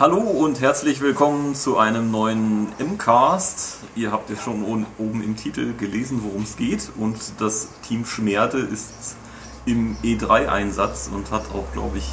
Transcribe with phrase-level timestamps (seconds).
[0.00, 3.80] Hallo und herzlich willkommen zu einem neuen M-Cast.
[3.94, 4.64] Ihr habt ja schon
[4.96, 6.90] oben im Titel gelesen, worum es geht.
[6.96, 9.14] Und das Team Schmerde ist
[9.66, 12.08] im E3-Einsatz und hat auch, glaube ich,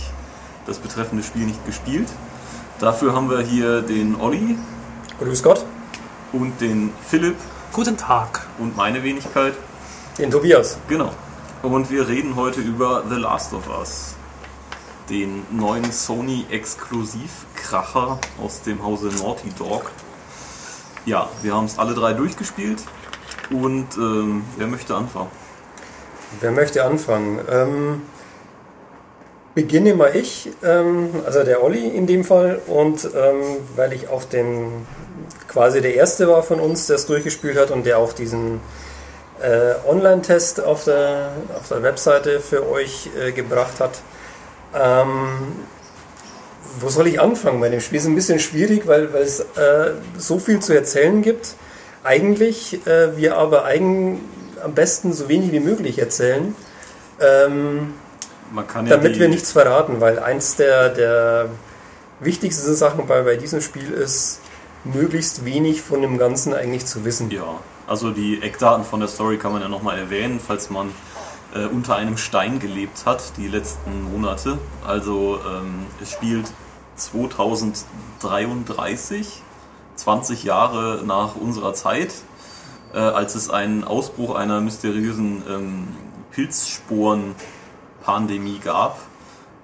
[0.66, 2.10] das betreffende Spiel nicht gespielt.
[2.82, 4.58] Dafür haben wir hier den Olli.
[5.22, 5.64] Grüß Gott.
[6.34, 7.38] Und den Philipp.
[7.72, 8.48] Guten Tag.
[8.60, 9.54] Und meine Wenigkeit.
[10.18, 10.78] Den Tobias.
[10.90, 11.14] Genau.
[11.64, 14.17] Und wir reden heute über The Last of Us
[15.10, 19.92] den neuen Sony-Exklusivkracher aus dem Hause Naughty Dog.
[21.06, 22.84] Ja, wir haben es alle drei durchgespielt
[23.50, 25.32] und ähm, wer möchte anfangen?
[26.42, 27.40] Wer möchte anfangen?
[27.50, 28.02] Ähm,
[29.56, 33.42] beginne mal ich, ähm, also der Olli in dem Fall und ähm,
[33.76, 34.86] weil ich auch den
[35.48, 38.60] quasi der erste war von uns, der es durchgespielt hat und der auch diesen
[39.42, 44.02] äh, Online-Test auf der, auf der Webseite für euch äh, gebracht hat,
[44.80, 45.28] ähm,
[46.80, 47.98] wo soll ich anfangen bei dem Spiel?
[47.98, 51.56] Ist ein bisschen schwierig, weil, weil es äh, so viel zu erzählen gibt.
[52.04, 54.20] Eigentlich äh, wir aber eigen,
[54.64, 56.56] am besten so wenig wie möglich erzählen,
[57.20, 57.94] ähm,
[58.56, 61.50] ja damit wir nichts verraten, weil eins der, der
[62.20, 64.40] wichtigsten Sachen bei, bei diesem Spiel ist,
[64.84, 67.30] möglichst wenig von dem Ganzen eigentlich zu wissen.
[67.32, 70.92] Ja, also die Eckdaten von der Story kann man ja nochmal erwähnen, falls man
[71.54, 74.58] äh, unter einem Stein gelebt hat, die letzten Monate.
[74.86, 76.52] Also ähm, es spielt
[76.96, 79.44] 2033,
[79.96, 82.14] 20 Jahre nach unserer Zeit,
[82.94, 85.88] äh, als es einen Ausbruch einer mysteriösen ähm,
[86.32, 89.00] Pilzsporen-Pandemie gab,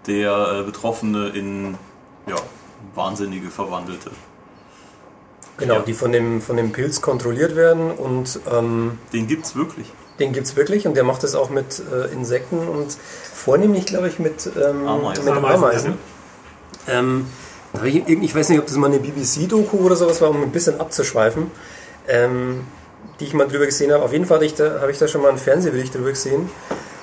[0.08, 1.78] der äh, Betroffene in
[2.28, 2.36] ja,
[2.96, 4.12] Wahnsinnige verwandelte.
[5.58, 5.82] Genau, ja.
[5.82, 8.40] die von dem, von dem Pilz kontrolliert werden und.
[8.52, 9.92] Ähm, Den gibt es wirklich.
[10.20, 12.96] Den gibt es wirklich und der macht das auch mit äh, Insekten und
[13.34, 15.26] vornehmlich, glaube ich, mit, ähm, Ameisen.
[15.26, 15.94] Mit Ameisen.
[16.88, 17.26] Ähm,
[17.84, 20.80] ich, ich, weiß nicht, ob das mal eine BBC-Doku oder sowas war, um ein bisschen
[20.80, 21.50] abzuschweifen,
[22.08, 22.66] ähm,
[23.20, 24.04] die ich mal drüber gesehen habe.
[24.04, 26.50] Auf jeden Fall habe ich, da, hab ich da schon mal einen Fernsehbericht drüber gesehen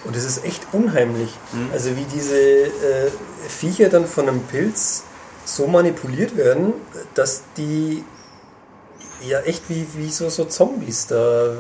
[0.05, 1.31] und es ist echt unheimlich.
[1.53, 1.71] Mhm.
[1.73, 3.11] Also wie diese äh,
[3.49, 5.03] Viecher dann von einem Pilz
[5.45, 6.75] so manipuliert werden,
[7.15, 8.05] dass die
[9.27, 11.55] ja echt wie, wie so, so Zombies da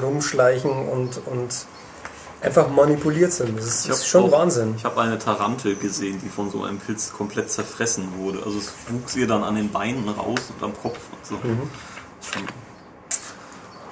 [0.00, 1.66] rumschleichen und, und
[2.44, 3.56] einfach manipuliert sind.
[3.56, 4.74] Das ist, ist schon auch, Wahnsinn.
[4.76, 8.42] Ich habe eine Tarantel gesehen, die von so einem Pilz komplett zerfressen wurde.
[8.44, 10.98] Also es wuchs ihr dann an den Beinen raus und am Kopf.
[11.12, 11.34] Und so.
[11.36, 11.70] Mhm.
[12.20, 12.42] Schon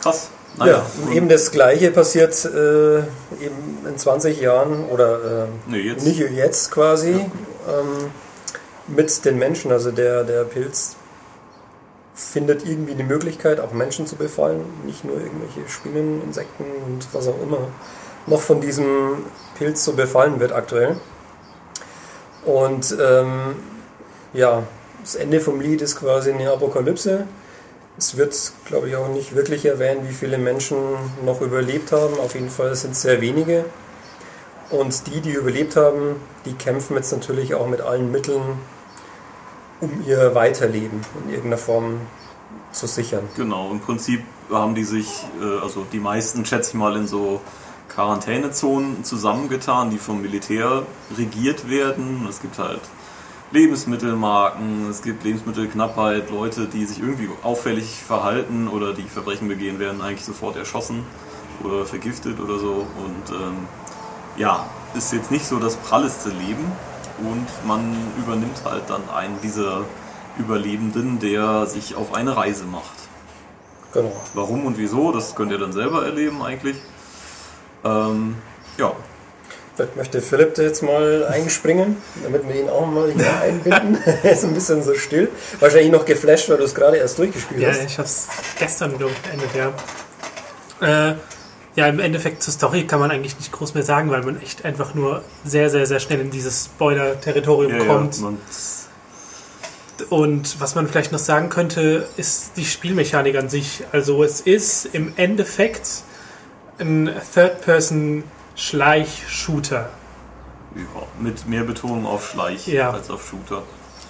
[0.00, 0.28] krass.
[0.58, 0.72] Naja.
[0.72, 6.04] Ja, und eben das Gleiche passiert äh, eben in 20 Jahren oder äh, nee, jetzt.
[6.04, 7.18] nicht jetzt quasi ja.
[7.18, 8.10] ähm,
[8.86, 9.72] mit den Menschen.
[9.72, 10.96] Also der, der Pilz
[12.14, 17.28] findet irgendwie eine Möglichkeit, auch Menschen zu befallen, nicht nur irgendwelche Spinnen, Insekten und was
[17.28, 17.68] auch immer
[18.26, 19.24] noch von diesem
[19.56, 20.96] Pilz so befallen wird aktuell.
[22.44, 23.56] Und ähm,
[24.32, 24.62] ja,
[25.02, 27.26] das Ende vom Lied ist quasi eine Apokalypse.
[27.98, 30.78] Es wird, glaube ich, auch nicht wirklich erwähnt, wie viele Menschen
[31.24, 32.18] noch überlebt haben.
[32.18, 33.64] Auf jeden Fall sind es sehr wenige.
[34.70, 38.40] Und die, die überlebt haben, die kämpfen jetzt natürlich auch mit allen Mitteln
[39.82, 42.00] um ihr Weiterleben in irgendeiner Form
[42.70, 43.28] zu sichern.
[43.36, 47.40] Genau, im Prinzip haben die sich, äh, also die meisten schätze ich mal in so
[47.88, 50.84] Quarantänezonen zusammengetan, die vom Militär
[51.18, 52.26] regiert werden.
[52.28, 52.80] Es gibt halt
[53.50, 60.00] Lebensmittelmarken, es gibt Lebensmittelknappheit, Leute, die sich irgendwie auffällig verhalten oder die Verbrechen begehen, werden
[60.00, 61.04] eigentlich sofort erschossen
[61.62, 62.86] oder vergiftet oder so.
[62.96, 63.66] Und ähm,
[64.36, 66.72] ja, ist jetzt nicht so das pralleste Leben,
[67.22, 69.84] und man übernimmt halt dann einen dieser
[70.38, 72.94] Überlebenden, der sich auf eine Reise macht.
[73.92, 74.12] Genau.
[74.34, 76.76] Warum und wieso, das könnt ihr dann selber erleben eigentlich.
[77.84, 78.36] Ähm,
[78.78, 78.92] ja.
[79.74, 83.98] Vielleicht möchte Philipp jetzt mal einspringen, damit wir ihn auch mal hier einbinden.
[84.22, 85.30] er ist ein bisschen so still.
[85.60, 87.78] Wahrscheinlich noch geflasht, weil du es gerade erst durchgespielt ja, hast.
[87.78, 88.28] Ja, ich habe es
[88.58, 89.72] gestern beendet, ja.
[91.10, 91.14] Äh,
[91.74, 94.64] ja, im Endeffekt zur Story kann man eigentlich nicht groß mehr sagen, weil man echt
[94.64, 98.18] einfach nur sehr, sehr, sehr schnell in dieses Spoiler-Territorium ja, kommt.
[98.18, 98.32] Ja,
[100.10, 103.84] und was man vielleicht noch sagen könnte, ist die Spielmechanik an sich.
[103.92, 106.02] Also es ist im Endeffekt
[106.78, 109.90] ein Third-Person-Schleich-Shooter.
[110.74, 110.82] Ja,
[111.20, 112.90] mit mehr Betonung auf Schleich ja.
[112.90, 113.62] als auf Shooter.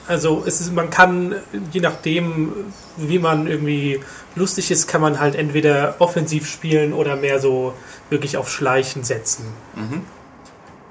[0.08, 1.36] Also es ist, man kann,
[1.72, 2.52] je nachdem,
[2.96, 4.00] wie man irgendwie
[4.34, 7.74] lustig ist, kann man halt entweder offensiv spielen oder mehr so
[8.10, 9.46] wirklich auf Schleichen setzen.
[9.76, 10.02] Mhm.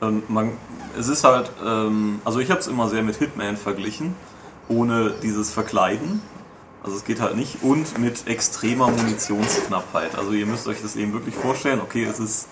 [0.02, 0.52] Ähm, man,
[0.98, 4.16] es ist halt, ähm, also ich habe es immer sehr mit Hitman verglichen,
[4.68, 6.22] ohne dieses Verkleiden.
[6.84, 10.18] Also es geht halt nicht und mit extremer Munitionsknappheit.
[10.18, 12.48] Also ihr müsst euch das eben wirklich vorstellen, okay, es ist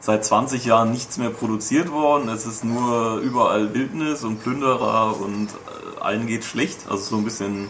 [0.00, 5.48] seit 20 Jahren nichts mehr produziert worden, es ist nur überall Wildnis und Plünderer und
[5.48, 6.88] äh, allen geht schlecht.
[6.88, 7.68] Also so ein bisschen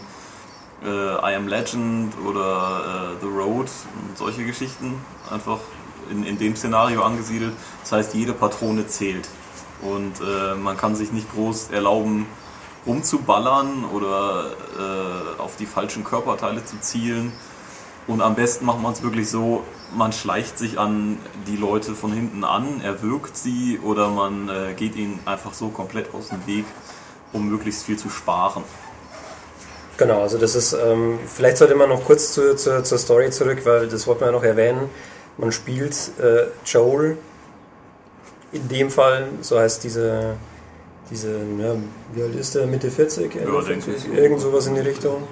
[0.83, 4.95] äh, I Am Legend oder äh, The Road und solche Geschichten
[5.29, 5.59] einfach
[6.09, 7.53] in, in dem Szenario angesiedelt.
[7.81, 9.27] Das heißt, jede Patrone zählt.
[9.81, 12.25] Und äh, man kann sich nicht groß erlauben,
[12.85, 17.31] rumzuballern oder äh, auf die falschen Körperteile zu zielen.
[18.07, 19.63] Und am besten macht man es wirklich so,
[19.95, 21.17] man schleicht sich an
[21.47, 26.13] die Leute von hinten an, erwürgt sie oder man äh, geht ihnen einfach so komplett
[26.13, 26.65] aus dem Weg,
[27.33, 28.63] um möglichst viel zu sparen.
[29.97, 33.59] Genau, also das ist, ähm, vielleicht sollte man noch kurz zu, zu, zur Story zurück,
[33.65, 34.89] weil das wollten wir ja noch erwähnen.
[35.37, 37.17] Man spielt äh, Joel,
[38.51, 40.35] in dem Fall, so heißt diese,
[41.11, 41.75] diese ja,
[42.13, 43.35] wie alt ist der, Mitte 40?
[43.35, 45.27] Ja, 40 irgend sowas in die Richtung.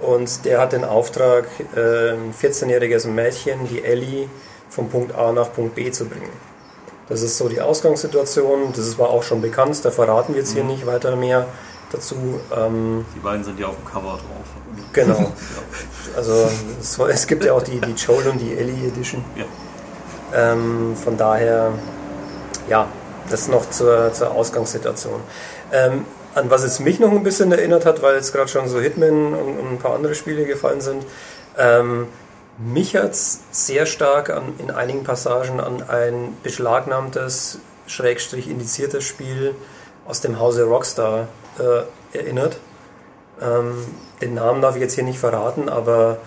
[0.00, 1.46] Und der hat den Auftrag,
[1.76, 4.28] äh, ein 14-jähriges Mädchen, die Ellie,
[4.70, 6.30] vom Punkt A nach Punkt B zu bringen.
[7.08, 8.72] Das ist so die Ausgangssituation.
[8.74, 10.70] Das war auch schon bekannt, da verraten wir jetzt hier mhm.
[10.70, 11.46] nicht weiter mehr
[11.90, 12.40] dazu.
[12.54, 14.88] Ähm, die beiden sind ja auf dem Cover drauf.
[14.92, 15.32] Genau.
[16.16, 16.48] Also
[16.80, 19.22] es, es, gibt ja auch die, die Joel und die Ellie Edition.
[19.36, 19.44] Ja.
[20.34, 21.70] Ähm, von daher,
[22.68, 22.88] ja,
[23.30, 25.20] das noch zur, zur Ausgangssituation.
[25.70, 28.80] Ähm, an was es mich noch ein bisschen erinnert hat, weil jetzt gerade schon so
[28.80, 31.04] Hitman und, und, ein paar andere Spiele gefallen sind.
[31.56, 32.06] Ähm,
[32.58, 39.54] mich hat es sehr stark an, in einigen Passagen an ein beschlagnahmtes, schrägstrich indiziertes Spiel
[40.06, 41.28] aus dem Hause Rockstar
[41.58, 42.58] äh, erinnert.
[43.40, 43.84] Ähm,
[44.20, 46.18] den Namen darf ich jetzt hier nicht verraten, aber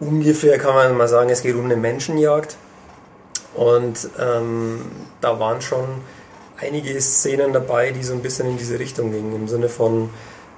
[0.00, 2.56] ungefähr kann man mal sagen, es geht um eine Menschenjagd.
[3.54, 4.82] Und ähm,
[5.20, 5.84] da waren schon
[6.60, 9.34] einige Szenen dabei, die so ein bisschen in diese Richtung gingen.
[9.34, 10.10] Im Sinne von,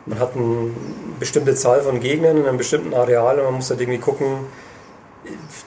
[0.06, 0.70] man hat eine
[1.19, 4.46] bestimmte Zahl von Gegnern in einem bestimmten Areal und man muss halt irgendwie gucken,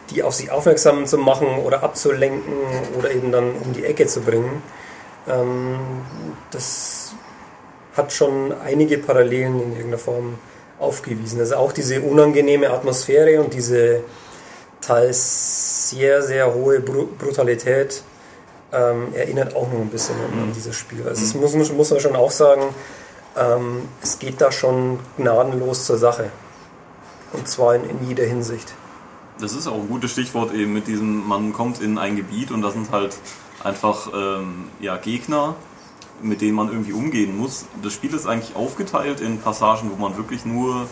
[0.10, 2.54] die auf sich aufmerksam zu machen oder abzulenken
[2.98, 4.64] oder eben dann um die Ecke zu bringen.
[5.28, 5.78] Ähm,
[6.52, 7.14] das
[7.96, 10.40] hat schon einige Parallelen in irgendeiner Form
[10.80, 11.40] aufgewiesen.
[11.40, 14.02] Also auch diese unangenehme Atmosphäre und diese
[14.82, 18.02] teils sehr, sehr hohe Brutalität
[18.74, 20.54] ähm, erinnert auch noch ein bisschen an, an mhm.
[20.54, 21.08] dieses Spiel.
[21.08, 21.42] Also es mhm.
[21.42, 22.64] muss, muss man schon auch sagen,
[23.38, 26.30] ähm, es geht da schon gnadenlos zur Sache.
[27.32, 28.74] Und zwar in, in jeder Hinsicht.
[29.40, 32.62] Das ist auch ein gutes Stichwort eben mit diesem, man kommt in ein Gebiet und
[32.62, 33.18] da sind halt
[33.64, 35.56] einfach ähm, ja, Gegner,
[36.22, 37.66] mit denen man irgendwie umgehen muss.
[37.82, 40.88] Das Spiel ist eigentlich aufgeteilt in Passagen, wo man wirklich nur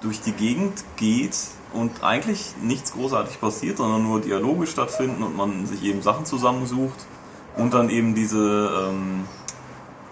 [0.00, 1.36] durch die Gegend geht
[1.72, 7.06] und eigentlich nichts großartig passiert, sondern nur Dialoge stattfinden und man sich eben Sachen zusammensucht
[7.56, 9.24] und dann eben diese, ähm,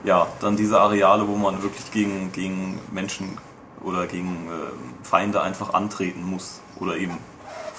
[0.04, 3.38] ja, dann diese Areale, wo man wirklich gegen, gegen Menschen
[3.84, 7.18] oder gegen äh, Feinde einfach antreten muss oder eben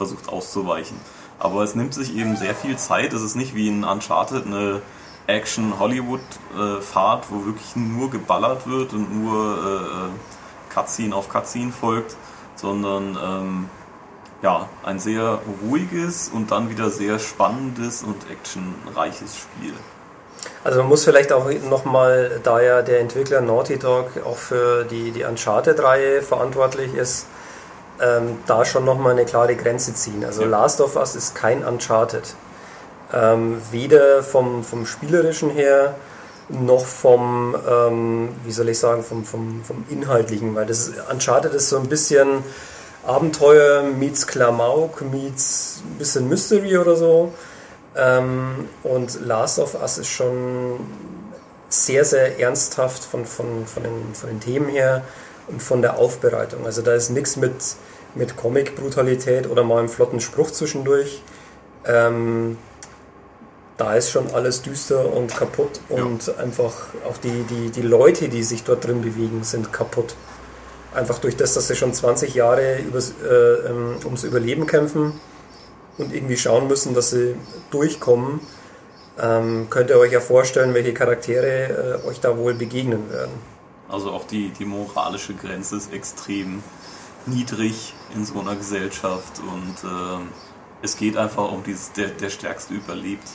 [0.06, 0.98] versucht auszuweichen.
[1.40, 3.14] Aber es nimmt sich eben sehr viel Zeit.
[3.14, 4.82] Es ist nicht wie in Uncharted eine
[5.28, 10.10] Action-Hollywood-Fahrt, wo wirklich nur geballert wird und nur äh, äh
[10.74, 12.16] Cutscene auf Cutscene folgt,
[12.56, 13.70] sondern ähm,
[14.42, 19.74] ja, ein sehr ruhiges und dann wieder sehr spannendes und actionreiches Spiel.
[20.64, 25.12] Also man muss vielleicht auch nochmal, da ja der Entwickler Naughty Dog auch für die,
[25.12, 27.28] die Uncharted-Reihe verantwortlich ist,
[28.02, 30.24] ähm, da schon nochmal eine klare Grenze ziehen.
[30.26, 30.48] Also ja.
[30.48, 32.36] Last of Us ist kein Uncharted.
[33.14, 35.96] Ähm, weder vom, vom Spielerischen her,
[36.50, 41.70] noch vom, ähm, wie soll ich sagen, vom, vom, vom Inhaltlichen, weil das Uncharted ist
[41.70, 42.44] so ein bisschen
[43.06, 47.34] Abenteuer meets Klamauk, meets ein bisschen Mystery oder so.
[47.96, 50.80] Ähm, und Last of Us ist schon
[51.70, 55.04] sehr, sehr ernsthaft von, von, von, den, von den Themen her
[55.48, 56.66] und von der Aufbereitung.
[56.66, 57.54] Also da ist nichts mit,
[58.16, 61.22] mit Comic-Brutalität oder mal einem flotten Spruch zwischendurch.
[61.86, 62.58] Ähm,
[63.78, 66.36] da ist schon alles düster und kaputt und ja.
[66.36, 66.74] einfach
[67.10, 70.16] auch die, die, die Leute, die sich dort drin bewegen, sind kaputt.
[70.94, 73.34] Einfach durch das, dass sie schon 20 Jahre übers, äh,
[73.68, 75.20] ähm, ums Überleben kämpfen
[75.98, 77.36] und irgendwie schauen müssen, dass sie
[77.72, 78.42] durchkommen,
[79.20, 83.32] ähm, könnt ihr euch ja vorstellen, welche Charaktere äh, euch da wohl begegnen werden.
[83.94, 86.64] Also auch die, die moralische Grenze ist extrem
[87.28, 90.26] niedrig in so einer Gesellschaft und äh,
[90.82, 93.30] es geht einfach um dieses, der, der Stärkste überlebt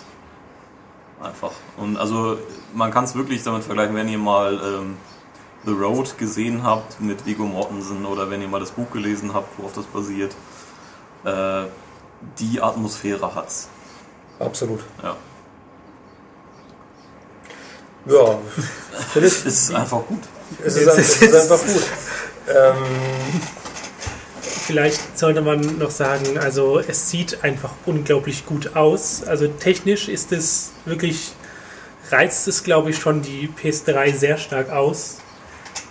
[1.22, 1.52] einfach.
[1.76, 2.38] Und also
[2.74, 4.96] man kann es wirklich damit vergleichen, wenn ihr mal ähm,
[5.64, 9.56] The Road gesehen habt mit Viggo Mortensen oder wenn ihr mal das Buch gelesen habt,
[9.58, 10.34] worauf das basiert.
[11.24, 11.66] Äh,
[12.40, 13.68] die Atmosphäre hat's.
[14.40, 14.80] Absolut.
[15.04, 15.16] Ja.
[18.06, 18.38] Ja,
[19.14, 20.22] es ist einfach gut.
[20.64, 21.82] Es ist, es ist einfach gut.
[22.48, 23.40] Ähm,
[24.68, 29.22] Vielleicht sollte man noch sagen, also es sieht einfach unglaublich gut aus.
[29.26, 31.32] Also technisch ist es wirklich,
[32.10, 35.20] reizt es glaube ich schon die PS3 sehr stark aus.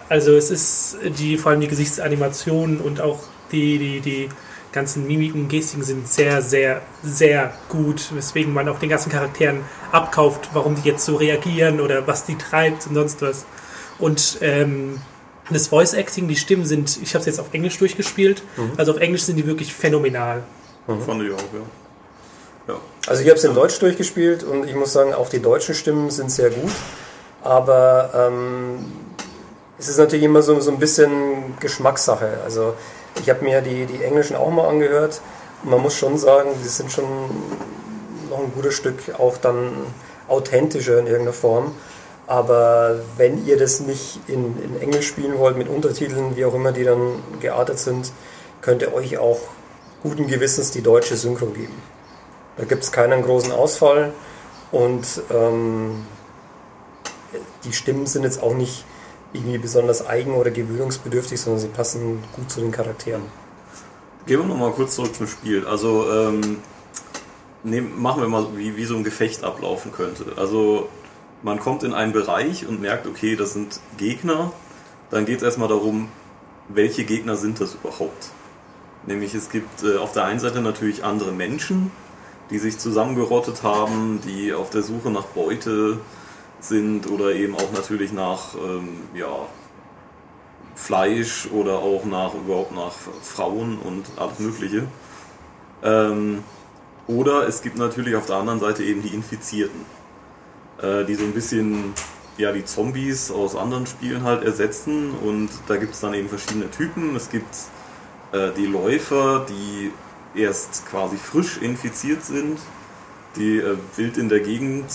[0.09, 3.17] Also es ist die, vor allem die Gesichtsanimationen und auch
[3.51, 4.29] die, die, die
[4.71, 9.61] ganzen Mimiken und Gestiken sind sehr, sehr, sehr gut, weswegen man auch den ganzen Charakteren
[9.91, 13.45] abkauft, warum die jetzt so reagieren oder was die treibt und sonst was.
[13.99, 14.99] Und ähm,
[15.49, 18.73] das Voice Acting, die Stimmen sind, ich habe es jetzt auf Englisch durchgespielt, mhm.
[18.77, 20.43] also auf Englisch sind die wirklich phänomenal.
[20.87, 21.01] Mhm.
[21.01, 22.73] Fand ich auch, ja.
[22.73, 22.79] ja.
[23.07, 26.09] Also ich habe es in Deutsch durchgespielt und ich muss sagen, auch die deutschen Stimmen
[26.11, 26.71] sind sehr gut,
[27.43, 28.85] aber ähm,
[29.79, 32.39] es ist natürlich immer so, so ein bisschen Geschmackssache.
[32.43, 32.73] Also
[33.21, 35.21] ich habe mir die, die englischen auch mal angehört
[35.63, 37.05] und man muss schon sagen, die sind schon
[38.29, 39.71] noch ein gutes Stück auch dann
[40.27, 41.73] authentischer in irgendeiner Form.
[42.27, 46.73] Aber wenn ihr das nicht in, in Englisch spielen wollt, mit Untertiteln, wie auch immer
[46.73, 48.11] die dann geartet sind,
[48.61, 49.39] könnt ihr euch auch
[50.03, 51.81] guten Gewissens die deutsche Synchro geben.
[52.57, 54.13] Da gibt es keinen großen Ausfall
[54.71, 56.05] und ähm,
[57.63, 58.83] die Stimmen sind jetzt auch nicht
[59.33, 63.23] irgendwie besonders eigen oder gewöhnungsbedürftig, sondern sie passen gut zu den Charakteren.
[64.25, 65.65] Gehen wir nochmal kurz zurück zum Spiel.
[65.65, 66.57] Also ähm,
[67.63, 70.25] nehm, machen wir mal, wie, wie so ein Gefecht ablaufen könnte.
[70.35, 70.89] Also
[71.43, 74.51] man kommt in einen Bereich und merkt, okay, das sind Gegner.
[75.09, 76.09] Dann geht es erstmal darum,
[76.67, 78.31] welche Gegner sind das überhaupt?
[79.05, 81.91] Nämlich es gibt äh, auf der einen Seite natürlich andere Menschen,
[82.49, 85.99] die sich zusammengerottet haben, die auf der Suche nach Beute
[86.59, 89.47] sind oder eben auch natürlich nach ähm, ja,
[90.75, 94.87] Fleisch oder auch nach überhaupt nach Frauen und alles Mögliche.
[95.83, 96.43] Ähm,
[97.07, 99.96] oder es gibt natürlich auf der anderen Seite eben die Infizierten
[100.81, 101.93] äh, die so ein bisschen
[102.37, 105.11] ja, die Zombies aus anderen Spielen halt ersetzen.
[105.11, 107.15] Und da gibt es dann eben verschiedene Typen.
[107.15, 107.55] Es gibt
[108.31, 109.91] äh, die Läufer, die
[110.39, 112.59] erst quasi frisch infiziert sind,
[113.35, 114.85] die äh, wild in der Gegend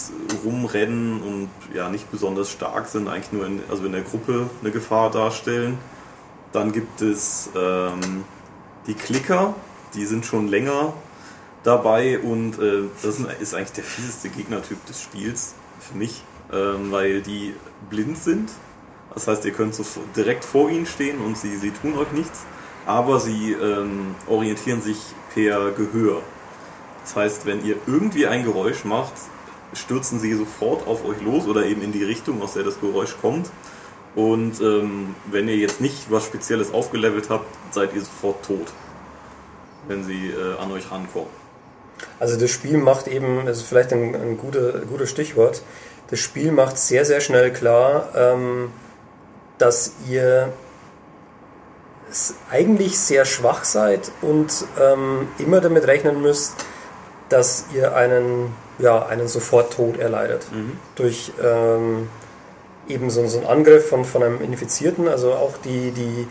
[0.45, 4.71] rumrennen und ja nicht besonders stark sind, eigentlich nur in, also in der Gruppe eine
[4.71, 5.79] Gefahr darstellen.
[6.53, 8.25] Dann gibt es ähm,
[8.87, 9.55] die Klicker,
[9.95, 10.93] die sind schon länger
[11.65, 17.23] dabei und äh, das ist eigentlich der fieseste Gegnertyp des Spiels für mich, ähm, weil
[17.23, 17.55] die
[17.91, 18.51] blind sind.
[19.15, 19.85] Das heißt, ihr könnt so
[20.17, 22.41] direkt vor ihnen stehen und sie, sie tun euch nichts,
[22.87, 24.99] aber sie ähm, orientieren sich
[25.35, 26.23] per Gehör.
[27.03, 29.13] Das heißt, wenn ihr irgendwie ein Geräusch macht,
[29.75, 33.17] stürzen sie sofort auf euch los oder eben in die Richtung, aus der das Geräusch
[33.21, 33.51] kommt.
[34.15, 38.73] Und ähm, wenn ihr jetzt nicht was Spezielles aufgelevelt habt, seid ihr sofort tot,
[39.89, 41.42] wenn sie äh, an euch rankommen.
[42.19, 45.63] Also das Spiel macht eben, das ist vielleicht ein, ein guter, gutes Stichwort,
[46.11, 48.71] das Spiel macht sehr, sehr schnell klar, ähm,
[49.59, 50.53] dass ihr
[52.51, 56.55] eigentlich sehr schwach seid und ähm, immer damit rechnen müsst,
[57.29, 60.47] dass ihr einen, ja, einen Soforttod erleidet.
[60.53, 60.79] Mhm.
[60.97, 62.09] Durch ähm,
[62.89, 66.29] eben so, so einen Angriff von, von einem Infizierten, also auch die, die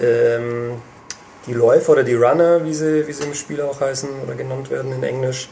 [0.00, 0.74] ähm,
[1.46, 4.70] die Läufer oder die Runner, wie sie, wie sie im Spiel auch heißen oder genannt
[4.70, 5.48] werden in Englisch,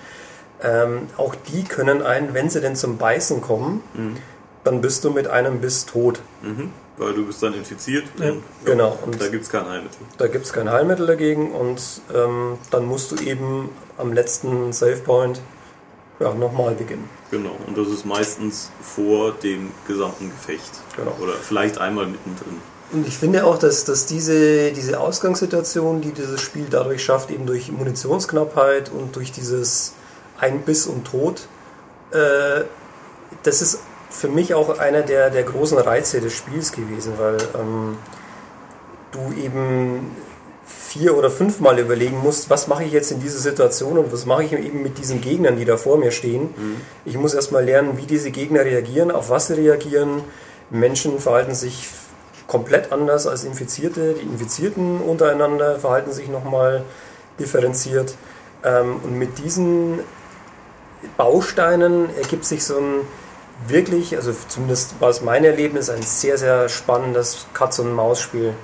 [0.63, 4.17] ähm, auch die können einen, wenn sie denn zum Beißen kommen, mhm.
[4.65, 6.21] dann bist du mit einem Biss tot.
[6.43, 6.71] Mhm.
[6.97, 8.05] Weil du bist dann infiziert.
[8.19, 8.31] Ja.
[8.31, 8.99] Und, genau.
[9.05, 9.99] Und da gibt es kein Heilmittel.
[10.17, 11.83] Da gibt es kein Heilmittel dagegen und
[12.15, 15.41] ähm, dann musst du eben am letzten Save Point
[16.21, 17.09] ja, nochmal beginnen.
[17.31, 20.71] Genau, und das ist meistens vor dem gesamten Gefecht.
[20.97, 21.17] Genau.
[21.21, 22.61] Oder vielleicht einmal mittendrin.
[22.95, 27.45] Und ich finde auch, dass, dass diese, diese Ausgangssituation, die dieses Spiel dadurch schafft, eben
[27.45, 29.95] durch Munitionsknappheit und durch dieses
[30.39, 31.49] Einbiss und Tod,
[32.13, 32.63] äh,
[33.43, 37.99] das ist für mich auch einer der, der großen Reize des Spiels gewesen, weil ähm,
[39.11, 40.15] du eben
[40.65, 44.45] vier oder fünfmal überlegen musst, was mache ich jetzt in dieser Situation und was mache
[44.45, 46.43] ich eben mit diesen Gegnern, die da vor mir stehen.
[46.43, 46.77] Mhm.
[47.05, 50.23] Ich muss erstmal lernen, wie diese Gegner reagieren, auf was sie reagieren.
[50.71, 51.89] Menschen verhalten sich
[52.55, 54.15] komplett anders als Infizierte.
[54.15, 56.85] Die Infizierten untereinander verhalten sich nochmal
[57.41, 58.15] differenziert.
[58.63, 59.99] Ähm, und mit diesen
[61.17, 63.01] Bausteinen ergibt sich so ein
[63.67, 68.55] wirklich, also zumindest war es mein Erlebnis, ein sehr, sehr spannendes Katz- und Maus-Spiel,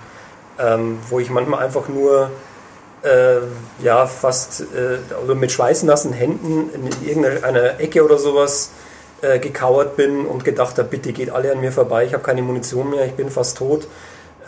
[0.61, 2.31] ähm, wo ich manchmal einfach nur
[3.03, 3.39] äh,
[3.83, 8.71] ja, fast äh, also mit schweißnassen Händen in irgendeiner Ecke oder sowas
[9.23, 12.43] äh, gekauert bin und gedacht habe, bitte geht alle an mir vorbei, ich habe keine
[12.43, 13.87] Munition mehr, ich bin fast tot.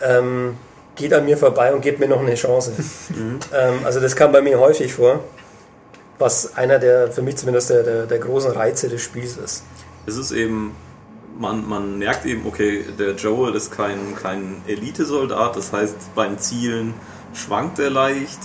[0.01, 0.55] Ähm,
[0.95, 2.73] geht an mir vorbei und gebt mir noch eine Chance.
[3.09, 3.39] Mhm.
[3.53, 5.19] Ähm, also das kam bei mir häufig vor,
[6.17, 9.63] was einer der, für mich zumindest der, der, der großen Reize des Spiels ist.
[10.05, 10.75] Es ist eben,
[11.37, 16.93] man, man merkt eben, okay, der Joel ist kein, kein Elitesoldat, das heißt beim Zielen
[17.33, 18.39] schwankt er leicht.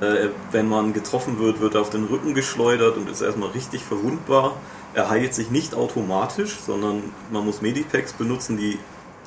[0.00, 3.82] Äh, wenn man getroffen wird, wird er auf den Rücken geschleudert und ist erstmal richtig
[3.84, 4.56] verwundbar.
[4.94, 8.78] Er heilt sich nicht automatisch, sondern man muss Medipacks benutzen, die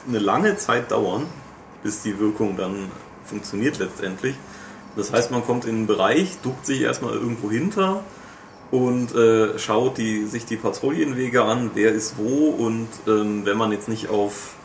[0.08, 1.26] eine lange Zeit dauern,
[1.84, 2.90] bis die Wirkung dann
[3.26, 4.36] funktioniert letztendlich.
[4.96, 8.04] Das heißt, man kommt in einen Bereich, duckt sich erstmal irgendwo hinter
[8.72, 13.72] und äh, schaut die, sich die Patrouillenwege an, wer ist wo und ähm, wenn man
[13.72, 14.56] jetzt nicht auf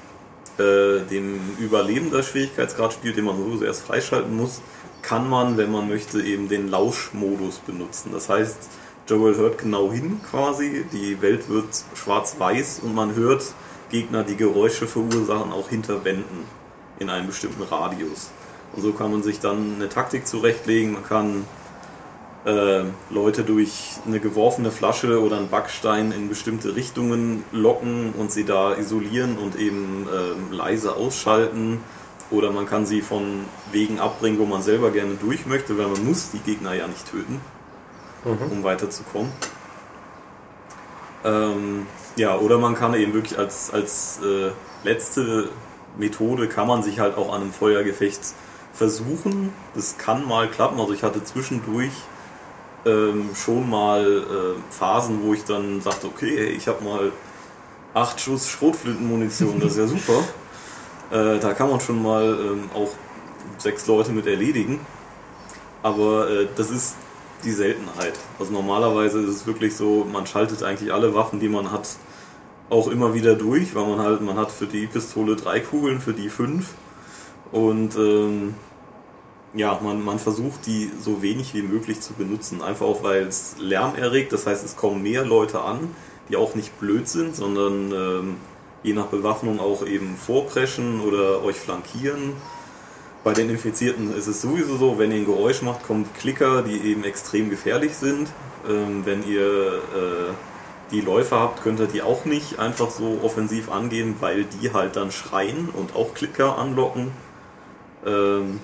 [0.58, 4.62] äh, dem Überlebender Schwierigkeitsgrad spielt, den man sowieso erst freischalten muss,
[5.02, 8.10] kann man, wenn man möchte, eben den Lauschmodus benutzen.
[8.12, 8.56] Das heißt,
[9.08, 13.42] Joel hört genau hin quasi, die Welt wird schwarz-weiß und man hört
[13.90, 16.46] Gegner, die Geräusche verursachen, auch hinter Wänden
[16.98, 18.30] in einem bestimmten Radius.
[18.74, 21.44] Und so kann man sich dann eine Taktik zurechtlegen, man kann
[22.44, 28.44] äh, Leute durch eine geworfene Flasche oder einen Backstein in bestimmte Richtungen locken und sie
[28.44, 31.80] da isolieren und eben äh, leise ausschalten.
[32.30, 36.04] Oder man kann sie von Wegen abbringen, wo man selber gerne durch möchte, weil man
[36.04, 37.40] muss die Gegner ja nicht töten,
[38.24, 38.52] mhm.
[38.52, 39.32] um weiterzukommen.
[41.24, 41.86] Ähm,
[42.16, 44.50] ja, oder man kann eben wirklich als, als äh,
[44.84, 45.48] letzte
[45.96, 48.20] Methode kann man sich halt auch an einem Feuergefecht
[48.72, 49.52] versuchen.
[49.74, 50.80] Das kann mal klappen.
[50.80, 51.92] Also ich hatte zwischendurch
[52.84, 57.12] ähm, schon mal äh, Phasen, wo ich dann sagte, okay, hey, ich habe mal
[57.94, 60.24] acht Schuss Schrotflintenmunition, das ist ja super.
[61.10, 62.88] Äh, da kann man schon mal ähm, auch
[63.58, 64.80] sechs Leute mit erledigen.
[65.82, 66.96] Aber äh, das ist
[67.44, 68.14] die Seltenheit.
[68.38, 71.88] Also normalerweise ist es wirklich so, man schaltet eigentlich alle Waffen, die man hat,
[72.70, 76.14] auch immer wieder durch, weil man halt, man hat für die Pistole drei Kugeln, für
[76.14, 76.74] die fünf.
[77.52, 78.54] Und ähm,
[79.54, 82.62] ja, man, man versucht die so wenig wie möglich zu benutzen.
[82.62, 84.32] Einfach auch, weil es Lärm erregt.
[84.32, 85.94] Das heißt, es kommen mehr Leute an,
[86.28, 88.36] die auch nicht blöd sind, sondern ähm,
[88.82, 92.32] je nach Bewaffnung auch eben vorpreschen oder euch flankieren.
[93.24, 96.76] Bei den Infizierten ist es sowieso so, wenn ihr ein Geräusch macht, kommen Klicker, die
[96.78, 98.28] eben extrem gefährlich sind.
[98.68, 100.32] Ähm, wenn ihr äh,
[100.90, 104.96] die Läufer habt, könnt ihr die auch nicht einfach so offensiv angehen, weil die halt
[104.96, 107.12] dann schreien und auch Klicker anlocken.
[108.04, 108.58] Ähm,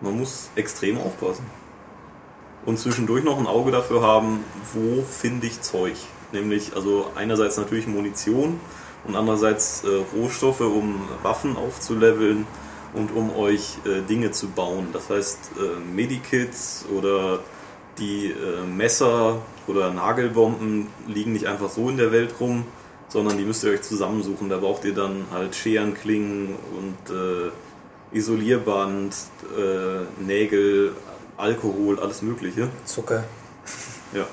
[0.00, 1.46] man muss extrem aufpassen.
[2.66, 5.94] Und zwischendurch noch ein Auge dafür haben, wo finde ich Zeug.
[6.32, 8.58] Nämlich, also einerseits natürlich Munition
[9.06, 12.46] und andererseits äh, Rohstoffe, um Waffen aufzuleveln
[12.94, 14.88] und um euch äh, Dinge zu bauen.
[14.92, 17.40] Das heißt, äh, Medikits oder
[17.98, 22.64] die äh, Messer oder Nagelbomben liegen nicht einfach so in der Welt rum,
[23.08, 24.48] sondern die müsst ihr euch zusammensuchen.
[24.48, 27.50] Da braucht ihr dann halt Scherenklingen und äh,
[28.16, 29.14] Isolierband,
[29.56, 30.94] äh, Nägel,
[31.36, 32.68] Alkohol, alles Mögliche.
[32.84, 33.24] Zucker.
[34.14, 34.26] Ja.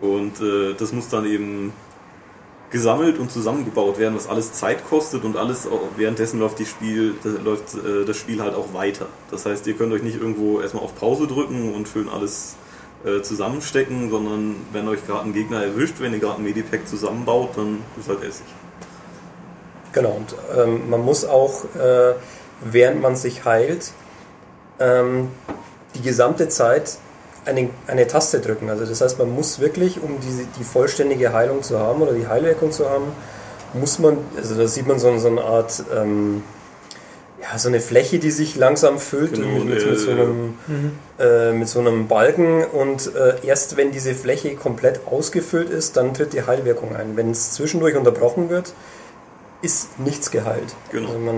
[0.00, 1.72] Und äh, das muss dann eben
[2.70, 7.34] gesammelt und zusammengebaut werden, was alles Zeit kostet und alles währenddessen läuft, die Spiel, das,
[7.44, 9.06] läuft äh, das Spiel halt auch weiter.
[9.30, 12.56] Das heißt, ihr könnt euch nicht irgendwo erstmal auf Pause drücken und schön alles
[13.04, 17.50] äh, zusammenstecken, sondern wenn euch gerade ein Gegner erwischt, wenn ihr gerade ein Medipack zusammenbaut,
[17.56, 18.46] dann ist halt Essig.
[19.92, 22.14] Genau, und ähm, man muss auch äh,
[22.60, 23.92] während man sich heilt,
[24.78, 25.28] ähm,
[25.94, 26.98] die gesamte Zeit
[27.46, 28.68] eine, eine Taste drücken.
[28.68, 32.26] Also das heißt, man muss wirklich, um die, die vollständige Heilung zu haben oder die
[32.26, 33.06] Heilwirkung zu haben,
[33.74, 36.42] muss man, also da sieht man so, so eine Art, ähm,
[37.40, 40.92] ja, so eine Fläche, die sich langsam füllt genau, mit, mit, mit, so einem, mhm.
[41.18, 46.14] äh, mit so einem Balken und äh, erst wenn diese Fläche komplett ausgefüllt ist, dann
[46.14, 47.16] tritt die Heilwirkung ein.
[47.16, 48.72] Wenn es zwischendurch unterbrochen wird,
[49.62, 50.74] ist nichts geheilt.
[50.90, 51.08] Genau.
[51.08, 51.36] Also man,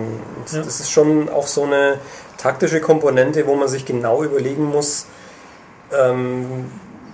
[0.53, 0.63] ja.
[0.63, 1.99] Das ist schon auch so eine
[2.37, 5.07] taktische Komponente, wo man sich genau überlegen muss,
[5.93, 6.67] ähm,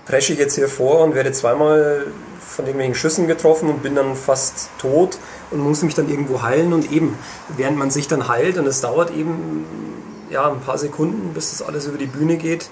[0.05, 2.05] presche ich jetzt hier vor und werde zweimal
[2.39, 5.17] von irgendwelchen Schüssen getroffen und bin dann fast tot
[5.51, 7.17] und muss mich dann irgendwo heilen und eben,
[7.57, 9.65] während man sich dann heilt und es dauert eben
[10.29, 12.69] ja, ein paar Sekunden, bis das alles über die Bühne geht,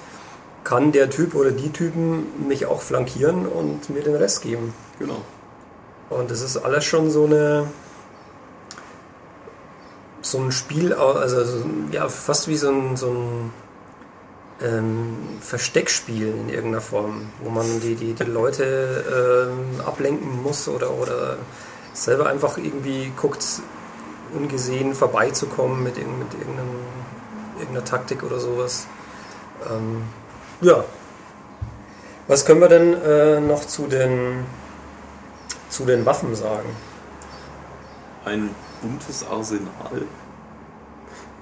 [0.63, 4.73] kann der Typ oder die Typen mich auch flankieren und mir den Rest geben.
[4.99, 5.21] Genau.
[6.09, 7.67] Und das ist alles schon so eine,
[10.21, 13.51] so ein Spiel, also ja, fast wie so ein, so ein
[14.61, 20.91] ähm, Versteckspiel in irgendeiner Form, wo man die, die, die Leute ähm, ablenken muss oder,
[20.91, 21.37] oder
[21.93, 23.43] selber einfach irgendwie guckt,
[24.33, 26.33] ungesehen vorbeizukommen mit, mit
[27.59, 28.87] irgendeiner Taktik oder sowas.
[29.69, 30.03] Ähm,
[30.61, 30.83] ja.
[32.27, 34.45] Was können wir denn äh, noch zu den,
[35.69, 36.69] zu den Waffen sagen?
[38.23, 38.49] Ein
[38.81, 40.03] buntes Arsenal.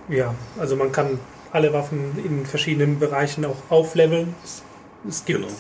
[0.10, 1.20] Ja, also man kann
[1.52, 4.36] alle Waffen in verschiedenen Bereichen auch aufleveln.
[4.44, 4.64] Es,
[5.08, 5.52] es gibt, genau.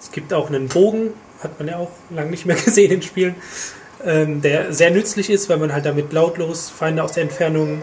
[0.00, 3.34] es gibt auch einen Bogen, hat man ja auch lange nicht mehr gesehen in Spielen,
[4.04, 7.82] ähm, der sehr nützlich ist, weil man halt damit lautlos Feinde aus der Entfernung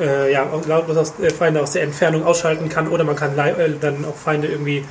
[0.00, 3.70] äh, ja, lautlos aus, äh, Feinde aus der Entfernung ausschalten kann oder man kann äh,
[3.80, 4.84] dann auch Feinde irgendwie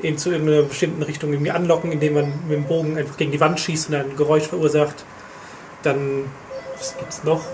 [0.00, 3.40] in zu irgendeiner bestimmten Richtung irgendwie anlocken, indem man mit dem Bogen einfach gegen die
[3.40, 5.04] Wand schießt und dann ein Geräusch verursacht.
[5.82, 6.24] Dann
[6.78, 7.44] Was gibt's noch?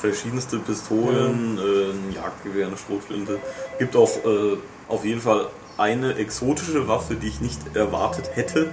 [0.00, 1.64] Verschiedenste Pistolen, ja.
[1.64, 3.38] äh, ein Jagdgewehr, eine Schrotflinte.
[3.78, 4.56] Gibt auch äh,
[4.88, 8.70] auf jeden Fall eine exotische Waffe, die ich nicht erwartet hätte.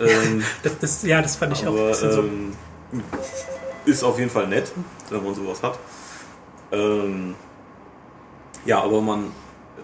[0.00, 2.52] Ähm, das, das, ja, das fand ich aber, auch ein ähm,
[2.92, 3.00] so.
[3.90, 4.72] Ist auf jeden Fall nett,
[5.10, 5.78] wenn man sowas hat.
[6.72, 7.34] Ähm,
[8.64, 9.30] ja, aber man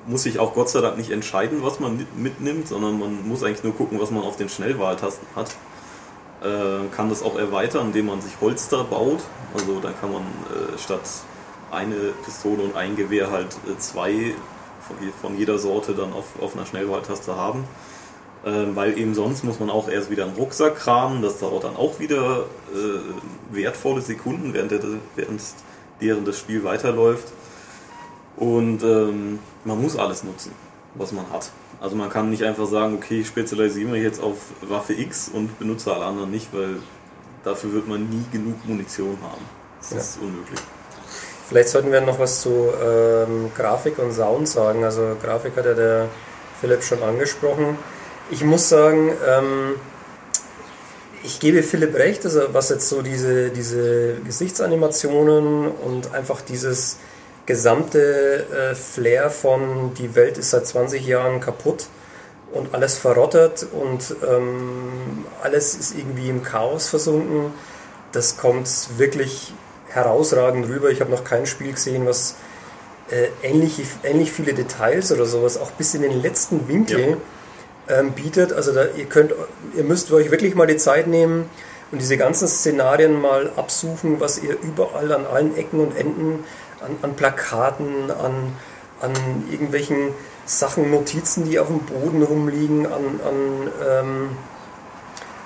[0.06, 3.62] muss sich auch Gott sei Dank nicht entscheiden, was man mitnimmt, sondern man muss eigentlich
[3.62, 5.54] nur gucken, was man auf den Schnellwahltasten hat.
[6.42, 9.20] Äh, kann das auch erweitern, indem man sich Holster baut.
[9.54, 11.02] Also dann kann man äh, statt
[11.70, 14.34] eine Pistole und ein Gewehr halt äh, zwei
[14.80, 17.64] von, von, jeder Sorte dann auf, auf einer Schnellwahltaste haben.
[18.44, 21.76] Ähm, weil eben sonst muss man auch erst wieder einen Rucksack kramen, das dauert dann
[21.76, 24.80] auch wieder äh, wertvolle Sekunden, während, der,
[25.14, 25.40] während
[26.00, 27.32] deren das Spiel weiterläuft.
[28.36, 30.50] Und ähm, man muss alles nutzen,
[30.96, 31.52] was man hat.
[31.82, 35.58] Also man kann nicht einfach sagen, okay, ich spezialisiere mich jetzt auf Waffe X und
[35.58, 36.76] benutze alle anderen nicht, weil
[37.42, 39.44] dafür wird man nie genug Munition haben.
[39.80, 39.96] Das ja.
[39.96, 40.60] ist unmöglich.
[41.48, 44.84] Vielleicht sollten wir noch was zu ähm, Grafik und Sound sagen.
[44.84, 46.08] Also Grafik hat ja der
[46.60, 47.76] Philipp schon angesprochen.
[48.30, 49.74] Ich muss sagen, ähm,
[51.24, 56.98] ich gebe Philipp recht, also was jetzt so diese, diese Gesichtsanimationen und einfach dieses
[57.46, 61.86] gesamte äh, Flair von die Welt ist seit 20 Jahren kaputt
[62.52, 67.52] und alles verrottet und ähm, alles ist irgendwie im Chaos versunken.
[68.12, 69.52] Das kommt wirklich
[69.88, 70.90] herausragend rüber.
[70.90, 72.36] Ich habe noch kein Spiel gesehen, was
[73.10, 77.18] äh, ähnlich, ähnlich viele Details oder sowas, auch bis in den letzten Winkel
[77.88, 77.98] ja.
[77.98, 78.52] ähm, bietet.
[78.52, 79.32] Also da, ihr könnt,
[79.76, 81.48] ihr müsst euch wirklich mal die Zeit nehmen
[81.90, 86.44] und diese ganzen Szenarien mal absuchen, was ihr überall an allen Ecken und Enden
[86.84, 88.52] an, an Plakaten, an,
[89.00, 89.12] an
[89.50, 90.10] irgendwelchen
[90.44, 94.28] Sachen, Notizen, die auf dem Boden rumliegen, an, an ähm,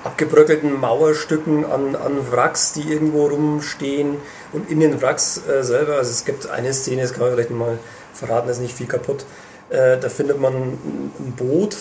[0.05, 4.16] abgebröckelten Mauerstücken, an, an Wracks, die irgendwo rumstehen
[4.53, 7.51] und in den Wracks äh, selber, also es gibt eine Szene, das kann man vielleicht
[7.51, 7.79] mal
[8.14, 9.25] verraten, ist nicht viel kaputt,
[9.68, 11.77] äh, da findet man ein Boot.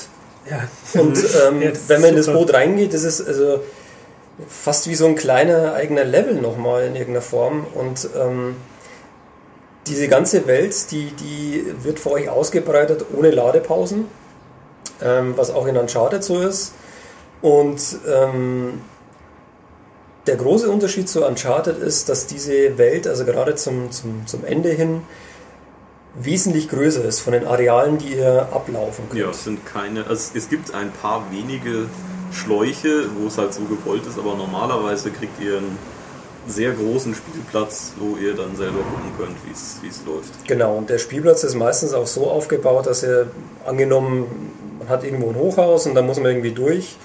[0.49, 0.67] Ja.
[0.99, 3.61] und ähm, ja, wenn man in das Boot reingeht, das ist also
[4.47, 7.65] fast wie so ein kleiner eigener Level nochmal in irgendeiner Form.
[7.73, 8.55] Und ähm,
[9.87, 14.05] diese ganze Welt, die, die wird für euch ausgebreitet ohne Ladepausen,
[15.01, 16.73] ähm, was auch in Uncharted so ist.
[17.41, 18.81] Und ähm,
[20.25, 24.69] der große Unterschied zu Uncharted ist, dass diese Welt, also gerade zum, zum, zum Ende
[24.69, 25.03] hin,
[26.15, 29.21] wesentlich größer ist von den Arealen, die ihr ablaufen könnt.
[29.21, 31.87] Ja, es sind keine, also es gibt ein paar wenige
[32.31, 35.77] Schläuche, wo es halt so gewollt ist, aber normalerweise kriegt ihr ein
[36.47, 40.47] sehr großen Spielplatz, wo ihr dann selber gucken könnt, wie es läuft.
[40.47, 43.27] Genau, und der Spielplatz ist meistens auch so aufgebaut, dass er
[43.65, 46.97] angenommen, man hat irgendwo ein Hochhaus und da muss man irgendwie durch.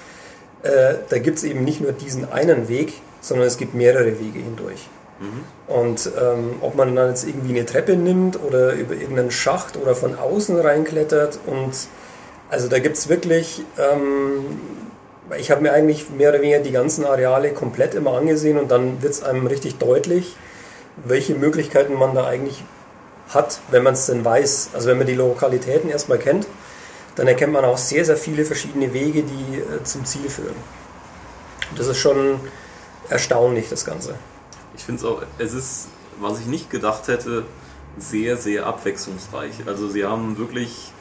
[0.63, 4.39] Äh, da gibt es eben nicht nur diesen einen Weg, sondern es gibt mehrere Wege
[4.39, 4.87] hindurch.
[5.19, 5.73] Mhm.
[5.73, 9.95] Und ähm, ob man dann jetzt irgendwie eine Treppe nimmt oder über irgendeinen Schacht oder
[9.95, 11.71] von außen reinklettert und
[12.49, 14.43] also da gibt es wirklich ähm,
[15.37, 19.01] ich habe mir eigentlich mehr oder weniger die ganzen Areale komplett immer angesehen und dann
[19.01, 20.35] wird es einem richtig deutlich,
[21.05, 22.63] welche Möglichkeiten man da eigentlich
[23.29, 24.71] hat, wenn man es denn weiß.
[24.73, 26.47] Also wenn man die Lokalitäten erstmal kennt,
[27.15, 30.55] dann erkennt man auch sehr, sehr viele verschiedene Wege, die äh, zum Ziel führen.
[31.75, 32.39] Das ist schon
[33.09, 34.15] erstaunlich, das Ganze.
[34.75, 35.87] Ich finde es auch, es ist,
[36.19, 37.45] was ich nicht gedacht hätte,
[37.97, 39.51] sehr, sehr abwechslungsreich.
[39.65, 40.91] Also sie haben wirklich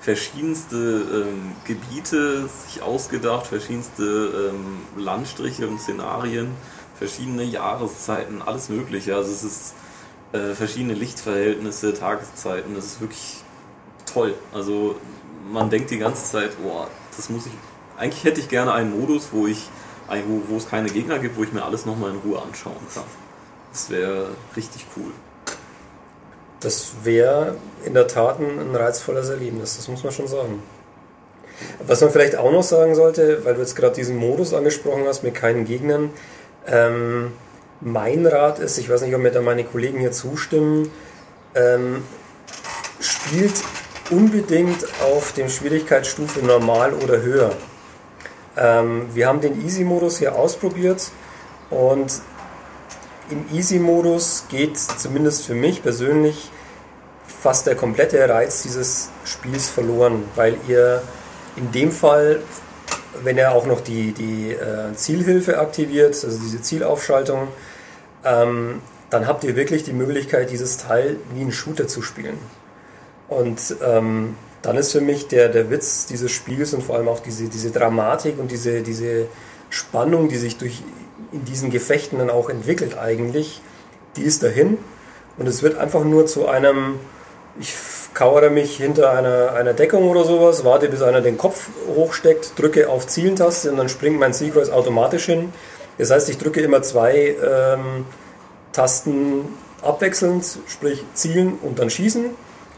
[0.00, 6.50] verschiedenste ähm, Gebiete sich ausgedacht, verschiedenste ähm, Landstriche und Szenarien,
[6.96, 9.16] verschiedene Jahreszeiten, alles Mögliche.
[9.16, 9.74] Also es ist
[10.32, 12.74] äh, verschiedene Lichtverhältnisse, Tageszeiten.
[12.74, 13.42] Das ist wirklich
[14.06, 14.34] toll.
[14.52, 14.96] Also
[15.50, 17.52] man denkt die ganze Zeit, boah, das muss ich.
[17.96, 19.68] Eigentlich hätte ich gerne einen Modus, wo ich,
[20.08, 23.04] wo, wo es keine Gegner gibt, wo ich mir alles nochmal in Ruhe anschauen kann.
[23.72, 25.12] Das wäre richtig cool.
[26.60, 30.62] Das wäre in der Tat ein reizvolles Erlebnis, das muss man schon sagen.
[31.86, 35.22] Was man vielleicht auch noch sagen sollte, weil du jetzt gerade diesen Modus angesprochen hast
[35.22, 36.10] mit keinen Gegnern,
[36.66, 37.32] ähm,
[37.80, 40.90] mein Rat ist, ich weiß nicht, ob mir da meine Kollegen hier zustimmen,
[41.54, 42.02] ähm,
[43.00, 43.54] spielt
[44.10, 47.52] unbedingt auf dem Schwierigkeitsstufe normal oder höher.
[48.56, 51.10] Ähm, wir haben den Easy-Modus hier ausprobiert
[51.70, 52.20] und
[53.30, 56.50] im Easy-Modus geht zumindest für mich persönlich
[57.26, 61.02] fast der komplette Reiz dieses Spiels verloren, weil ihr
[61.56, 62.40] in dem Fall,
[63.22, 67.48] wenn er auch noch die, die äh, Zielhilfe aktiviert, also diese Zielaufschaltung,
[68.24, 72.38] ähm, dann habt ihr wirklich die Möglichkeit, dieses Teil wie ein Shooter zu spielen.
[73.28, 77.20] Und ähm, dann ist für mich der, der Witz dieses Spiels und vor allem auch
[77.20, 79.26] diese, diese Dramatik und diese, diese
[79.70, 80.82] Spannung, die sich durch
[81.32, 83.60] in diesen Gefechten dann auch entwickelt eigentlich,
[84.16, 84.78] die ist dahin
[85.36, 86.98] und es wird einfach nur zu einem,
[87.60, 87.74] ich
[88.14, 92.88] kauere mich hinter einer, einer Deckung oder sowas, warte bis einer den Kopf hochsteckt, drücke
[92.88, 95.52] auf Zielentaste und dann springt mein Seacross automatisch hin.
[95.98, 98.06] Das heißt, ich drücke immer zwei ähm,
[98.72, 99.44] Tasten
[99.82, 102.26] abwechselnd, sprich zielen und dann schießen.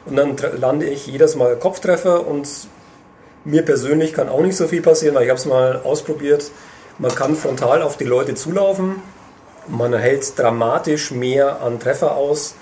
[0.07, 2.49] Und dann lande ich jedes Mal Kopftreffer und
[3.45, 6.51] mir persönlich kann auch nicht so viel passieren, weil ich habe es mal ausprobiert.
[7.01, 8.97] Man kann frontal auf die Leute zulaufen.
[9.69, 12.55] Man erhält dramatisch mehr an Treffer aus,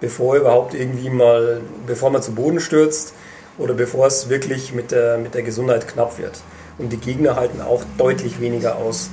[0.00, 3.14] bevor überhaupt irgendwie mal, bevor man zu Boden stürzt
[3.56, 6.42] oder bevor es wirklich mit der, mit der Gesundheit knapp wird.
[6.76, 9.08] Und die Gegner halten auch deutlich weniger aus.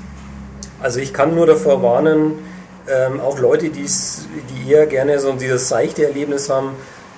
[0.82, 2.40] Also ich kann nur davor warnen,
[2.90, 3.88] ähm, auch Leute, die
[4.70, 6.72] eher gerne so dieses seichte Erlebnis haben,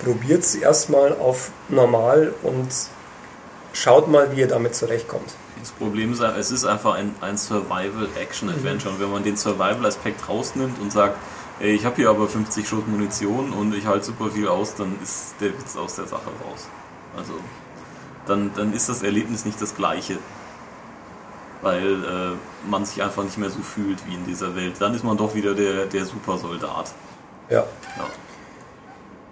[0.04, 2.68] probiert es erstmal auf normal und
[3.72, 5.34] schaut mal, wie ihr damit zurechtkommt.
[5.66, 8.90] Das Problem ist, es ist einfach ein, ein Survival-Action-Adventure.
[8.90, 8.94] Mhm.
[8.94, 11.18] Und wenn man den Survival-Aspekt rausnimmt und sagt,
[11.58, 14.96] ey, ich habe hier aber 50 Schuss Munition und ich halte super viel aus, dann
[15.02, 16.68] ist der Witz aus der Sache raus.
[17.16, 17.32] Also,
[18.28, 20.18] dann, dann ist das Erlebnis nicht das gleiche.
[21.62, 24.76] Weil äh, man sich einfach nicht mehr so fühlt wie in dieser Welt.
[24.78, 26.92] Dann ist man doch wieder der, der Supersoldat.
[27.50, 27.64] Ja.
[27.96, 28.04] ja.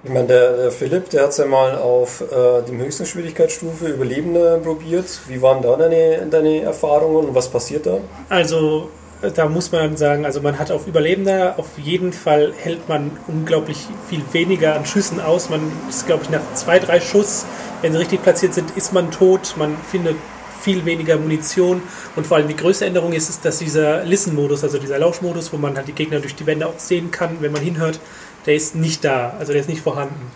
[0.05, 3.87] Ich meine, der, der Philipp, der hat es ja mal auf äh, dem höchsten Schwierigkeitsstufe
[3.87, 5.07] Überlebende probiert.
[5.29, 7.99] Wie waren da deine, deine Erfahrungen und was passiert da?
[8.29, 8.91] Also,
[9.35, 13.79] da muss man sagen, also man hat auf Überlebender auf jeden Fall hält man unglaublich
[14.11, 15.49] viel weniger an Schüssen aus.
[15.49, 17.47] Man ist, glaube ich, nach zwei, drei Schuss,
[17.81, 19.55] wenn sie richtig platziert sind, ist man tot.
[19.57, 20.17] Man findet
[20.61, 21.83] viel weniger Munition
[22.17, 25.59] und vor allem die größte Änderung ist, ist dass dieser Listen-Modus, also dieser Lauschmodus, wo
[25.59, 28.01] man halt die Gegner durch die Wände auch sehen kann, wenn man hinhört,
[28.47, 30.31] der ist nicht da, also der ist nicht vorhanden.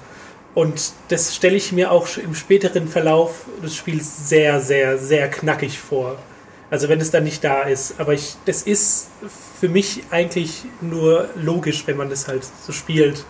[0.55, 5.79] Und das stelle ich mir auch im späteren Verlauf des Spiels sehr, sehr, sehr knackig
[5.79, 6.19] vor.
[6.71, 7.95] Also wenn es dann nicht da ist.
[7.99, 9.09] Aber ich, das ist
[9.61, 13.25] für mich eigentlich nur logisch, wenn man das halt so spielt.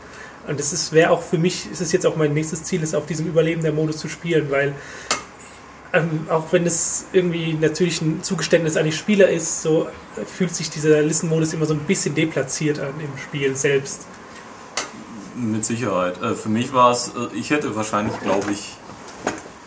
[0.46, 3.04] Und das wäre auch für mich, ist es jetzt auch mein nächstes Ziel, ist auf
[3.06, 4.74] diesem Überlebender Modus zu spielen, weil
[5.92, 9.88] ähm, auch wenn es irgendwie natürlich ein Zugeständnis an die Spieler ist, so
[10.36, 14.06] fühlt sich dieser Listen-Modus immer so ein bisschen deplatziert an im Spiel selbst.
[15.38, 16.20] Mit Sicherheit.
[16.20, 18.76] Äh, für mich war es, äh, ich hätte wahrscheinlich, glaube ich,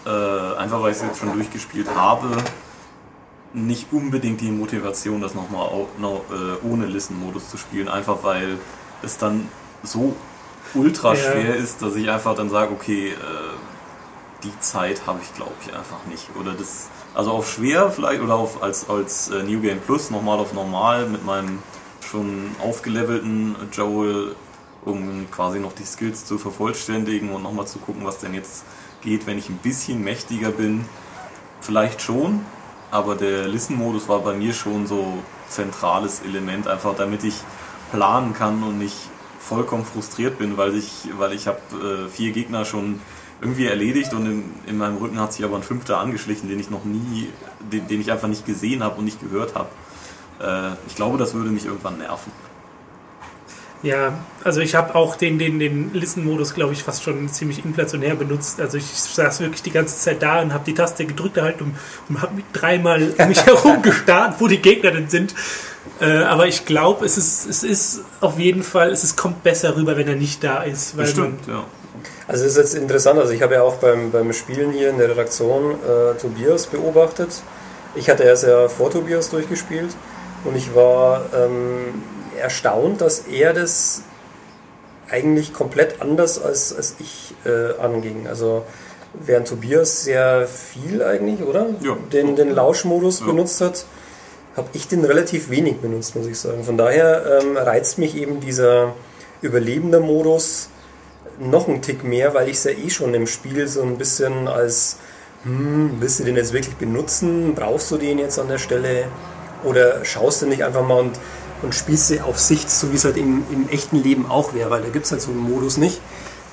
[0.06, 0.10] äh,
[0.58, 2.28] einfach weil ich es jetzt schon durchgespielt habe,
[3.54, 5.70] nicht unbedingt die Motivation, das nochmal
[6.64, 8.58] ohne Listen-Modus zu spielen, einfach weil
[9.04, 9.50] es dann
[9.84, 10.16] so
[10.74, 11.62] ultra schwer ja.
[11.62, 13.14] ist, dass ich einfach dann sage, okay,
[14.44, 16.30] die Zeit habe ich glaube ich einfach nicht.
[16.40, 20.54] Oder das, also auf schwer vielleicht oder auf als, als New Game Plus nochmal auf
[20.54, 21.60] normal mit meinem
[22.10, 24.34] schon aufgelevelten Joel
[24.86, 28.64] um quasi noch die Skills zu vervollständigen und nochmal zu gucken, was denn jetzt
[29.02, 30.86] geht, wenn ich ein bisschen mächtiger bin.
[31.62, 32.46] Vielleicht schon,
[32.90, 37.36] aber der Listen-Modus war bei mir schon so zentrales Element, einfach damit ich
[37.92, 38.96] planen kann und nicht
[39.40, 43.02] vollkommen frustriert bin, weil ich, weil ich habe äh, vier Gegner schon
[43.42, 46.70] irgendwie erledigt und in, in, meinem Rücken hat sich aber ein fünfter angeschlichen, den ich
[46.70, 47.28] noch nie,
[47.72, 49.70] den, den ich einfach nicht gesehen habe und nicht gehört habe.
[50.40, 52.32] Äh, ich glaube, das würde mich irgendwann nerven.
[53.84, 54.14] Ja,
[54.44, 58.62] also ich habe auch den, den, den Listen-Modus, glaube ich, fast schon ziemlich inflationär benutzt.
[58.62, 61.76] Also ich saß wirklich die ganze Zeit da und habe die Taste gedrückt halt und,
[62.08, 65.34] und habe dreimal um mich herum gestarrt, wo die Gegner denn sind.
[66.00, 69.76] Äh, aber ich glaube, es ist, es ist auf jeden Fall, es ist, kommt besser
[69.76, 70.96] rüber, wenn er nicht da ist.
[70.96, 71.64] Weil Bestimmt, ja.
[72.28, 75.00] Also es ist jetzt interessant, also ich habe ja auch beim, beim Spielen hier in
[75.00, 77.42] der Redaktion äh, Tobias beobachtet.
[77.96, 79.90] Ich hatte erst ja vor Tobias durchgespielt
[80.46, 81.26] und ich war...
[81.34, 84.04] Ähm, erstaunt, dass er das
[85.10, 88.28] eigentlich komplett anders als, als ich äh, anging.
[88.28, 88.64] Also
[89.14, 91.68] während Tobias sehr viel eigentlich, oder?
[91.82, 91.98] Ja.
[92.12, 93.26] Den, den Lauschmodus ja.
[93.26, 93.86] benutzt hat,
[94.56, 96.64] habe ich den relativ wenig benutzt, muss ich sagen.
[96.64, 98.94] Von daher ähm, reizt mich eben dieser
[99.42, 100.70] überlebende Modus
[101.40, 104.48] noch einen Tick mehr, weil ich es ja eh schon im Spiel so ein bisschen
[104.48, 104.98] als,
[105.44, 107.56] hm, willst du den jetzt wirklich benutzen?
[107.56, 109.06] Brauchst du den jetzt an der Stelle?
[109.64, 111.20] Oder schaust du nicht einfach mal und
[111.62, 114.70] und spielst sie auf Sicht, so wie es halt im, im echten Leben auch wäre,
[114.70, 116.02] weil da gibt es halt so einen Modus nicht.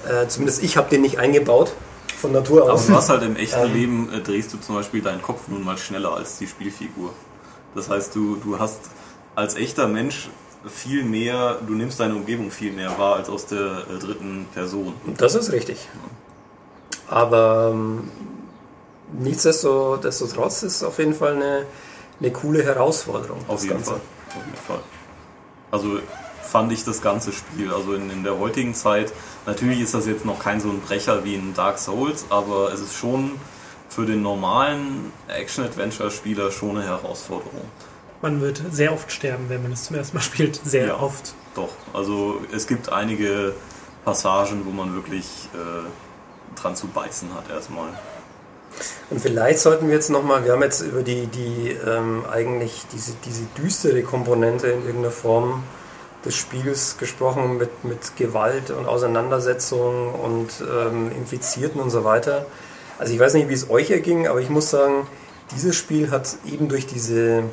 [0.09, 1.73] Äh, zumindest ich habe den nicht eingebaut,
[2.19, 2.85] von Natur aus.
[2.85, 5.49] Aber du hast halt im echten ähm, Leben, äh, drehst du zum Beispiel deinen Kopf
[5.49, 7.13] nun mal schneller als die Spielfigur.
[7.75, 8.91] Das heißt, du, du hast
[9.35, 10.29] als echter Mensch
[10.67, 14.95] viel mehr, du nimmst deine Umgebung viel mehr wahr als aus der äh, dritten Person.
[15.17, 15.89] Das ist richtig.
[17.09, 18.11] Aber ähm,
[19.19, 21.67] nichtsdestotrotz ist es auf jeden Fall eine,
[22.21, 23.39] eine coole Herausforderung.
[23.47, 23.83] Auf jeden.
[23.83, 24.01] Fall.
[24.29, 24.81] Auf jeden Fall.
[25.71, 25.99] Also
[26.43, 27.73] fand ich das ganze Spiel.
[27.73, 29.13] Also in, in der heutigen Zeit,
[29.47, 32.81] natürlich ist das jetzt noch kein so ein Brecher wie in Dark Souls, aber es
[32.81, 33.33] ist schon
[33.89, 37.63] für den normalen Action-Adventure-Spieler schon eine Herausforderung.
[38.23, 40.61] man wird sehr oft sterben, wenn man es zum ersten Mal spielt.
[40.65, 41.35] Sehr ja, oft.
[41.55, 41.71] Doch.
[41.93, 43.55] Also es gibt einige
[44.05, 47.89] Passagen, wo man wirklich äh, dran zu beißen hat erstmal.
[49.11, 53.13] Und vielleicht sollten wir jetzt nochmal, wir haben jetzt über die, die ähm, eigentlich diese,
[53.25, 55.63] diese düstere Komponente in irgendeiner Form
[56.25, 62.47] des Spiels gesprochen mit, mit Gewalt und Auseinandersetzungen und ähm, Infizierten und so weiter.
[62.99, 65.07] Also ich weiß nicht, wie es euch erging, aber ich muss sagen,
[65.53, 67.45] dieses Spiel hat eben durch diese,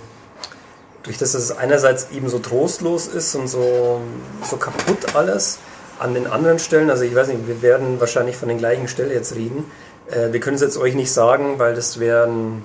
[1.04, 4.02] durch das es einerseits eben so trostlos ist und so,
[4.44, 5.60] so kaputt alles,
[6.00, 9.12] an den anderen Stellen, also ich weiß nicht, wir werden wahrscheinlich von den gleichen Stellen
[9.12, 9.66] jetzt reden.
[10.10, 12.64] Äh, wir können es jetzt euch nicht sagen, weil das wäre ein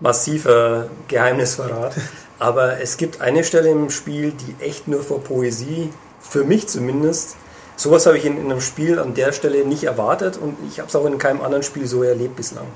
[0.00, 1.94] massiver Geheimnisverrat.
[2.38, 7.36] Aber es gibt eine Stelle im Spiel, die echt nur vor Poesie, für mich zumindest,
[7.76, 10.88] sowas habe ich in, in einem Spiel an der Stelle nicht erwartet und ich habe
[10.88, 12.66] es auch in keinem anderen Spiel so erlebt bislang.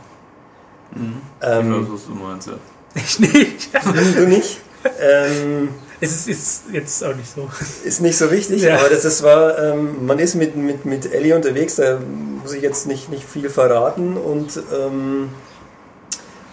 [0.94, 1.22] Mhm.
[1.40, 2.54] Ähm, ich weiß, was du meinst, ja.
[2.94, 3.70] Ich nicht.
[4.16, 4.60] du nicht?
[5.00, 5.70] Ähm,
[6.04, 7.48] es ist, ist, jetzt auch nicht so.
[7.84, 8.78] Ist nicht so wichtig, ja.
[8.78, 11.98] aber das, das war, ähm, man ist mit, mit, mit Ellie unterwegs, da
[12.42, 15.30] muss ich jetzt nicht, nicht viel verraten und ähm,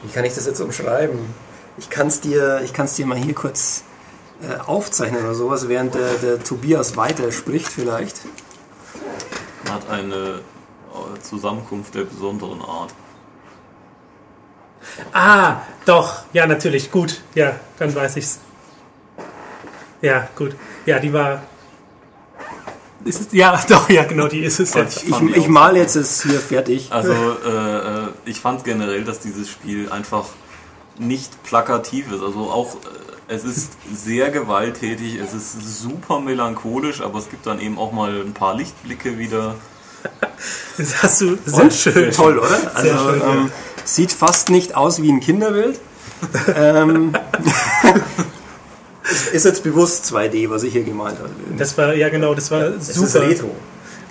[0.04, 1.20] wie kann ich das jetzt umschreiben?
[1.78, 3.84] Ich kann es dir, dir mal hier kurz
[4.42, 8.22] äh, aufzeichnen oder sowas, während der, der Tobias weiter spricht vielleicht.
[9.70, 10.16] Hat eine
[10.94, 12.94] äh, Zusammenkunft der besonderen Art.
[15.14, 18.40] Ah, doch, ja, natürlich, gut, ja, dann weiß ich's.
[20.02, 20.56] Ja, gut.
[20.86, 21.44] Ja, die war.
[23.04, 24.74] Ist es, ja, doch, ja, genau, die ist es.
[24.74, 24.84] Ja.
[24.84, 26.92] Ich, ich, ich mal jetzt es hier fertig.
[26.92, 30.26] Also, äh, äh, ich fand generell, dass dieses Spiel einfach
[30.98, 32.22] nicht plakativ ist.
[32.22, 37.60] Also auch, äh, es ist sehr gewalttätig, es ist super melancholisch, aber es gibt dann
[37.60, 39.56] eben auch mal ein paar Lichtblicke wieder.
[40.78, 41.74] Das hast du sehr Und?
[41.74, 42.12] schön.
[42.12, 42.72] Toll, oder?
[42.74, 43.52] Also, schön, ähm, ja.
[43.84, 45.80] sieht fast nicht aus wie ein Kinderbild.
[46.56, 47.14] ähm,
[49.34, 51.30] ist jetzt bewusst 2D, was ich hier gemalt habe.
[51.58, 53.08] Das war, ja genau, das war das super.
[53.08, 53.56] Ist retro.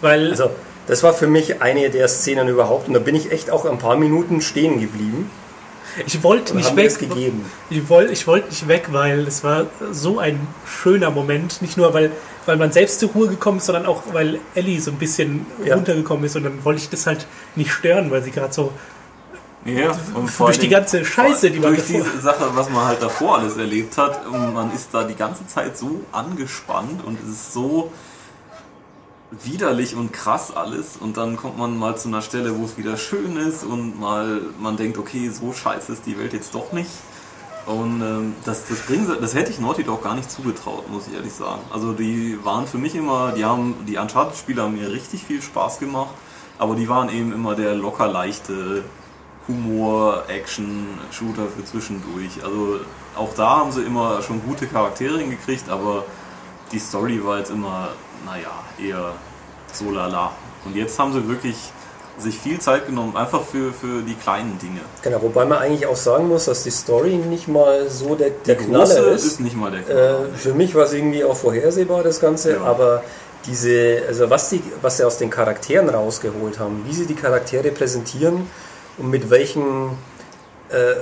[0.00, 0.50] Weil also,
[0.86, 3.78] das war für mich eine der Szenen überhaupt und da bin ich echt auch ein
[3.78, 5.30] paar Minuten stehen geblieben.
[6.06, 6.98] Ich wollte nicht weg.
[6.98, 7.44] Gegeben.
[7.68, 11.62] Ich wollte ich wollt nicht weg, weil es war so ein schöner Moment.
[11.62, 12.12] Nicht nur, weil,
[12.46, 15.74] weil man selbst zur Ruhe gekommen ist, sondern auch, weil Ellie so ein bisschen ja.
[15.74, 16.36] runtergekommen ist.
[16.36, 17.26] Und dann wollte ich das halt
[17.56, 18.72] nicht stören, weil sie gerade so
[19.64, 23.38] ja, und durch die ganze Scheiße, die man Durch diese Sache, was man halt davor
[23.38, 27.52] alles erlebt hat, und man ist da die ganze Zeit so angespannt und es ist
[27.52, 27.92] so
[29.30, 32.96] widerlich und krass alles und dann kommt man mal zu einer Stelle, wo es wieder
[32.96, 36.90] schön ist und mal man denkt, okay, so scheiße ist die Welt jetzt doch nicht.
[37.66, 41.06] Und ähm, das, das, bringen sie, das hätte ich Naughty doch gar nicht zugetraut, muss
[41.06, 41.60] ich ehrlich sagen.
[41.70, 45.78] Also die waren für mich immer, die haben, die Uncharted-Spiele haben mir richtig viel Spaß
[45.78, 46.14] gemacht,
[46.58, 48.82] aber die waren eben immer der locker leichte
[49.48, 52.44] Humor, Action, Shooter für zwischendurch.
[52.44, 52.80] Also
[53.16, 56.04] auch da haben sie immer schon gute Charaktere hingekriegt, aber
[56.72, 57.88] die Story war jetzt immer,
[58.24, 59.14] naja, eher
[59.72, 60.32] so lala.
[60.64, 61.56] Und jetzt haben sie wirklich
[62.18, 64.80] sich viel Zeit genommen, einfach für, für die kleinen Dinge.
[65.02, 68.56] Genau, wobei man eigentlich auch sagen muss, dass die Story nicht mal so der, der
[68.56, 69.24] Knaller ist.
[69.24, 70.24] ist nicht mal der Knaller.
[70.26, 72.62] Äh, für mich war es irgendwie auch vorhersehbar, das Ganze, ja.
[72.62, 73.02] aber
[73.46, 77.70] diese, also was, die, was sie aus den Charakteren rausgeholt haben, wie sie die Charaktere
[77.70, 78.46] präsentieren,
[78.98, 79.90] und mit welchen
[80.70, 80.94] äh,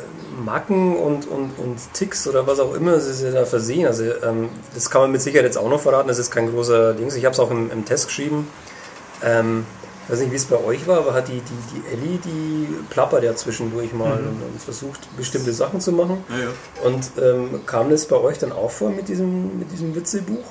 [0.44, 3.86] Macken und, und, und Ticks oder was auch immer sie sich da versehen.
[3.86, 6.94] Also ähm, das kann man mit Sicherheit jetzt auch noch verraten, das ist kein großer
[6.94, 7.08] Ding.
[7.08, 8.48] Ich habe es auch im, im, Test geschrieben.
[9.22, 9.66] Ähm,
[10.04, 12.68] ich weiß nicht, wie es bei euch war, aber hat die, die, die Ellie, die
[12.88, 14.28] plappert ja zwischendurch mal mhm.
[14.28, 16.24] und, und, versucht bestimmte Sachen zu machen.
[16.30, 16.86] Ja, ja.
[16.86, 20.44] Und ähm, kam das bei euch dann auch vor mit diesem, mit diesem Witzebuch?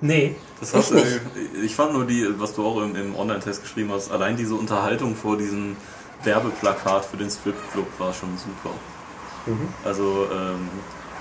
[0.00, 0.36] Nee.
[0.60, 1.20] Das hast, ich,
[1.64, 5.16] ich fand nur die, was du auch im, im Online-Test geschrieben hast, allein diese Unterhaltung
[5.16, 5.76] vor diesem
[6.24, 8.74] Werbeplakat für den Strip Club war schon super.
[9.46, 9.68] Mhm.
[9.84, 10.68] Also ähm,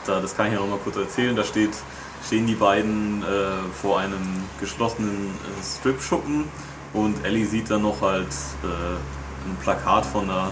[0.06, 1.36] da, das kann ich ja noch mal kurz erzählen.
[1.36, 1.72] Da steht,
[2.26, 3.26] stehen die beiden äh,
[3.82, 6.46] vor einem geschlossenen äh, Strip-Schuppen
[6.94, 8.28] und Ellie sieht dann noch halt
[8.64, 10.52] äh, ein Plakat von einer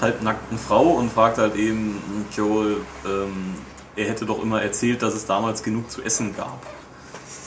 [0.00, 2.00] halbnackten Frau und fragt halt eben
[2.34, 3.54] Joel, ähm,
[3.96, 6.64] er hätte doch immer erzählt, dass es damals genug zu essen gab.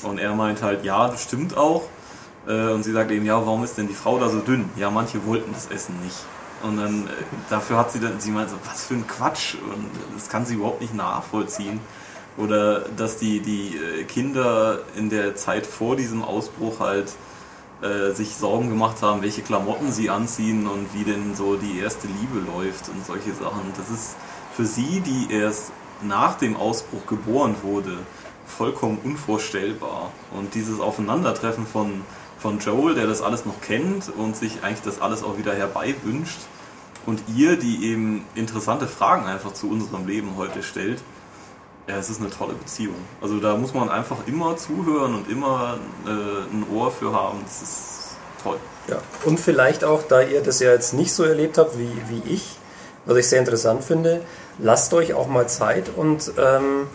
[0.03, 1.83] Und er meint halt, ja, das stimmt auch.
[2.47, 4.69] Äh, und sie sagt eben, ja, warum ist denn die Frau da so dünn?
[4.75, 6.17] Ja, manche wollten das Essen nicht.
[6.63, 7.09] Und dann, äh,
[7.49, 9.55] dafür hat sie dann, sie meint so, was für ein Quatsch.
[9.55, 11.79] Und das kann sie überhaupt nicht nachvollziehen.
[12.37, 17.11] Oder dass die, die äh, Kinder in der Zeit vor diesem Ausbruch halt
[17.81, 22.07] äh, sich Sorgen gemacht haben, welche Klamotten sie anziehen und wie denn so die erste
[22.07, 23.61] Liebe läuft und solche Sachen.
[23.75, 24.15] Das ist
[24.55, 25.71] für sie, die erst
[26.03, 27.97] nach dem Ausbruch geboren wurde,
[28.45, 30.11] vollkommen unvorstellbar.
[30.31, 32.01] Und dieses Aufeinandertreffen von
[32.41, 36.39] von Joel, der das alles noch kennt und sich eigentlich das alles auch wieder herbeiwünscht
[37.05, 41.01] und ihr, die eben interessante Fragen einfach zu unserem Leben heute stellt,
[41.87, 42.95] ja, es ist eine tolle Beziehung.
[43.21, 47.39] Also da muss man einfach immer zuhören und immer äh, ein Ohr für haben.
[47.43, 48.57] Das ist toll.
[48.87, 48.97] Ja.
[49.25, 52.57] Und vielleicht auch, da ihr das ja jetzt nicht so erlebt habt wie, wie ich,
[53.05, 54.21] was ich sehr interessant finde,
[54.59, 56.87] lasst euch auch mal Zeit und ähm,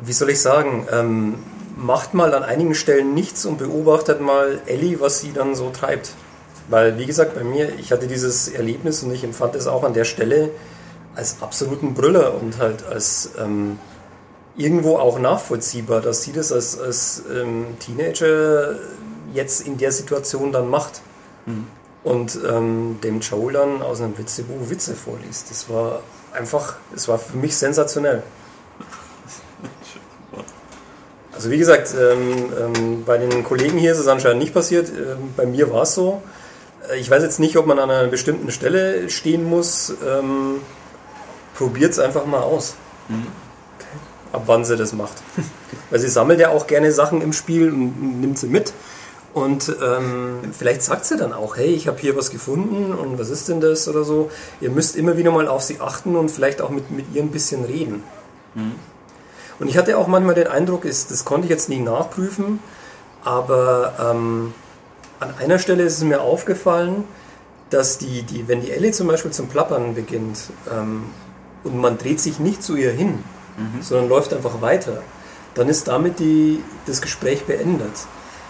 [0.00, 1.34] wie soll ich sagen, ähm,
[1.78, 6.12] macht mal an einigen Stellen nichts und beobachtet mal Ellie, was sie dann so treibt.
[6.68, 9.94] Weil, wie gesagt, bei mir, ich hatte dieses Erlebnis und ich empfand es auch an
[9.94, 10.50] der Stelle
[11.14, 13.78] als absoluten Brüller und halt als ähm,
[14.56, 18.74] irgendwo auch nachvollziehbar, dass sie das als, als ähm, Teenager
[19.32, 21.00] jetzt in der Situation dann macht.
[21.46, 21.66] Mhm.
[22.04, 25.50] Und ähm, dem Joel dann aus einem Witzebuch Witze vorliest.
[25.50, 26.00] Das war
[26.32, 28.22] einfach, es war für mich sensationell.
[31.38, 34.88] Also wie gesagt, ähm, ähm, bei den Kollegen hier ist es anscheinend nicht passiert.
[34.88, 36.20] Ähm, bei mir war es so.
[36.90, 39.94] Äh, ich weiß jetzt nicht, ob man an einer bestimmten Stelle stehen muss.
[40.04, 40.56] Ähm,
[41.54, 42.74] Probiert es einfach mal aus.
[43.06, 43.28] Mhm.
[44.32, 45.22] Ab wann sie das macht.
[45.90, 48.72] Weil sie sammelt ja auch gerne Sachen im Spiel und nimmt sie mit.
[49.32, 53.30] Und ähm, vielleicht sagt sie dann auch, hey, ich habe hier was gefunden und was
[53.30, 54.28] ist denn das oder so.
[54.60, 57.30] Ihr müsst immer wieder mal auf sie achten und vielleicht auch mit, mit ihr ein
[57.30, 58.02] bisschen reden.
[58.56, 58.74] Mhm.
[59.58, 62.60] Und ich hatte auch manchmal den Eindruck, ist, das konnte ich jetzt nicht nachprüfen,
[63.24, 64.54] aber ähm,
[65.20, 67.04] an einer Stelle ist es mir aufgefallen,
[67.70, 70.38] dass die, die, wenn die Ellie zum Beispiel zum Plappern beginnt
[70.72, 71.06] ähm,
[71.64, 73.24] und man dreht sich nicht zu ihr hin,
[73.56, 73.82] mhm.
[73.82, 75.02] sondern läuft einfach weiter,
[75.54, 77.92] dann ist damit die, das Gespräch beendet.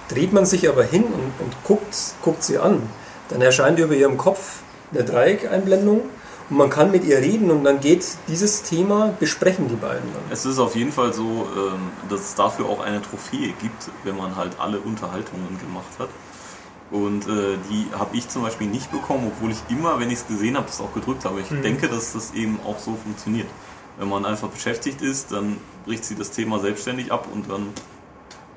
[0.09, 2.83] Dreht man sich aber hin und, und guckt, guckt sie an,
[3.31, 4.61] dann erscheint über ihrem Kopf
[4.93, 6.03] eine Dreieckeinblendung
[6.51, 10.23] und man kann mit ihr reden und dann geht dieses Thema, besprechen die beiden dann.
[10.31, 14.17] Es ist auf jeden Fall so, ähm, dass es dafür auch eine Trophäe gibt, wenn
[14.17, 16.09] man halt alle Unterhaltungen gemacht hat.
[16.91, 20.27] Und äh, die habe ich zum Beispiel nicht bekommen, obwohl ich immer, wenn ich es
[20.27, 21.41] gesehen habe, das auch gedrückt habe.
[21.41, 21.63] Ich mhm.
[21.63, 23.49] denke, dass das eben auch so funktioniert.
[23.99, 27.75] Wenn man einfach beschäftigt ist, dann bricht sie das Thema selbstständig ab und dann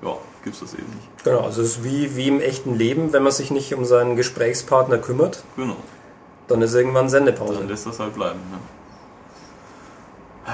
[0.02, 1.24] ja, gibt es das eben nicht.
[1.24, 4.16] Genau, also es ist wie, wie im echten Leben, wenn man sich nicht um seinen
[4.16, 5.44] Gesprächspartner kümmert.
[5.58, 5.76] Genau.
[6.52, 7.60] Dann ist irgendwann Sendepause.
[7.60, 8.40] Dann lässt das halt bleiben.
[10.46, 10.50] Äh,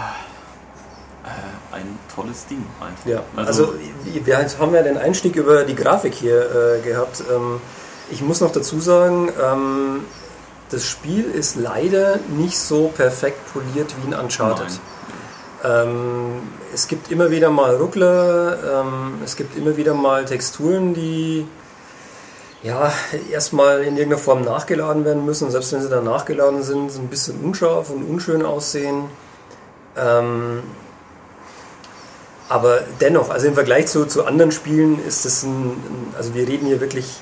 [1.76, 3.06] ein tolles Ding einfach.
[3.06, 3.74] Ja, also, also
[4.04, 7.24] wir haben ja den Einstieg über die Grafik hier äh, gehabt.
[7.34, 7.60] Ähm,
[8.12, 10.06] ich muss noch dazu sagen, ähm,
[10.70, 14.80] das Spiel ist leider nicht so perfekt poliert wie in Uncharted.
[15.64, 16.42] Ähm,
[16.74, 21.48] es gibt immer wieder mal Ruckler, ähm, es gibt immer wieder mal Texturen, die
[22.64, 22.92] ja,
[23.32, 25.52] erstmal in irgendeiner Form nachgeladen werden müssen.
[25.52, 29.06] Selbst wenn sie dann nachgeladen sind, so ein bisschen unscharf und unschön aussehen.
[29.96, 30.64] Ähm,
[32.50, 35.78] aber dennoch, also im Vergleich zu, zu anderen Spielen ist es ein,
[36.18, 37.22] also wir reden hier wirklich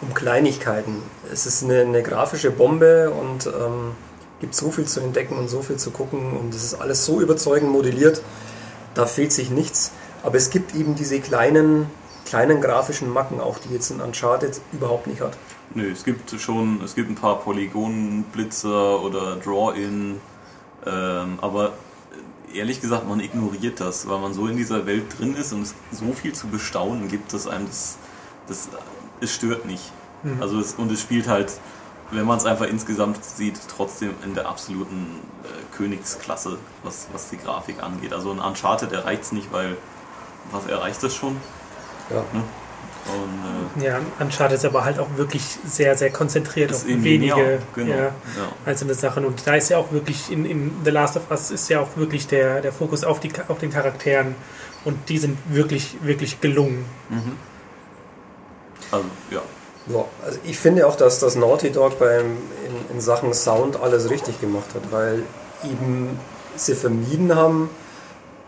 [0.00, 1.02] um Kleinigkeiten.
[1.32, 3.92] Es ist eine, eine grafische Bombe und ähm,
[4.40, 7.20] gibt so viel zu entdecken und so viel zu gucken und es ist alles so
[7.20, 8.22] überzeugend modelliert,
[8.94, 9.92] da fehlt sich nichts.
[10.22, 11.86] Aber es gibt eben diese kleinen
[12.24, 15.36] kleinen grafischen Macken auch, die jetzt ein Uncharted überhaupt nicht hat.
[15.74, 20.20] Nö, es gibt schon, es gibt ein paar Polygonblitzer oder Draw-In,
[20.86, 21.72] ähm, aber
[22.54, 25.74] ehrlich gesagt, man ignoriert das, weil man so in dieser Welt drin ist und es
[25.90, 27.96] so viel zu bestaunen gibt, dass einem das,
[28.46, 28.68] das
[29.20, 29.92] es stört nicht.
[30.22, 30.42] Mhm.
[30.42, 31.52] Also es, und es spielt halt,
[32.10, 37.38] wenn man es einfach insgesamt sieht, trotzdem in der absoluten äh, Königsklasse, was, was die
[37.38, 38.12] Grafik angeht.
[38.12, 39.76] Also ein Uncharted erreicht es nicht, weil
[40.50, 41.36] was erreicht es schon?
[42.12, 42.24] Ja.
[42.32, 42.44] Ne?
[43.04, 47.58] Und, äh, ja, Uncharted ist aber halt auch wirklich sehr, sehr konzentriert auf wenige ja,
[47.74, 48.12] genau, ja, ja.
[48.64, 49.24] einzelne Sachen.
[49.24, 51.96] Und da ist ja auch wirklich in, in The Last of Us ist ja auch
[51.96, 54.36] wirklich der, der Fokus auf, die, auf den Charakteren
[54.84, 56.84] und die sind wirklich, wirklich gelungen.
[57.08, 57.36] Mhm.
[58.92, 59.42] Also, ja.
[59.88, 60.04] ja.
[60.24, 62.26] Also ich finde auch, dass das Naughty Dog beim,
[62.66, 65.24] in, in Sachen Sound alles richtig gemacht hat, weil
[65.64, 66.20] eben
[66.54, 67.68] sie vermieden haben,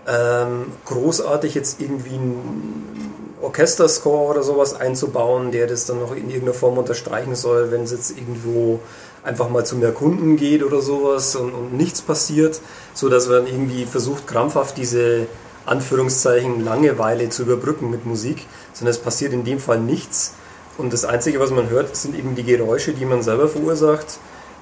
[0.06, 6.54] ähm, großartig jetzt irgendwie ein Orchesterscore oder sowas einzubauen, der das dann noch in irgendeiner
[6.54, 8.80] Form unterstreichen soll, wenn es jetzt irgendwo
[9.22, 12.60] einfach mal zum Erkunden geht oder sowas und, und nichts passiert,
[12.92, 15.26] so dass man irgendwie versucht krampfhaft diese
[15.66, 20.34] Anführungszeichen Langeweile zu überbrücken mit Musik, sondern es passiert in dem Fall nichts.
[20.76, 24.18] Und das Einzige, was man hört, sind eben die Geräusche, die man selber verursacht,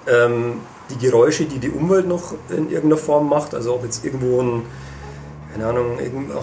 [0.06, 0.60] ähm,
[0.90, 4.62] die Geräusche, die die Umwelt noch in irgendeiner Form macht, also ob jetzt irgendwo ein
[5.52, 5.98] keine Ahnung,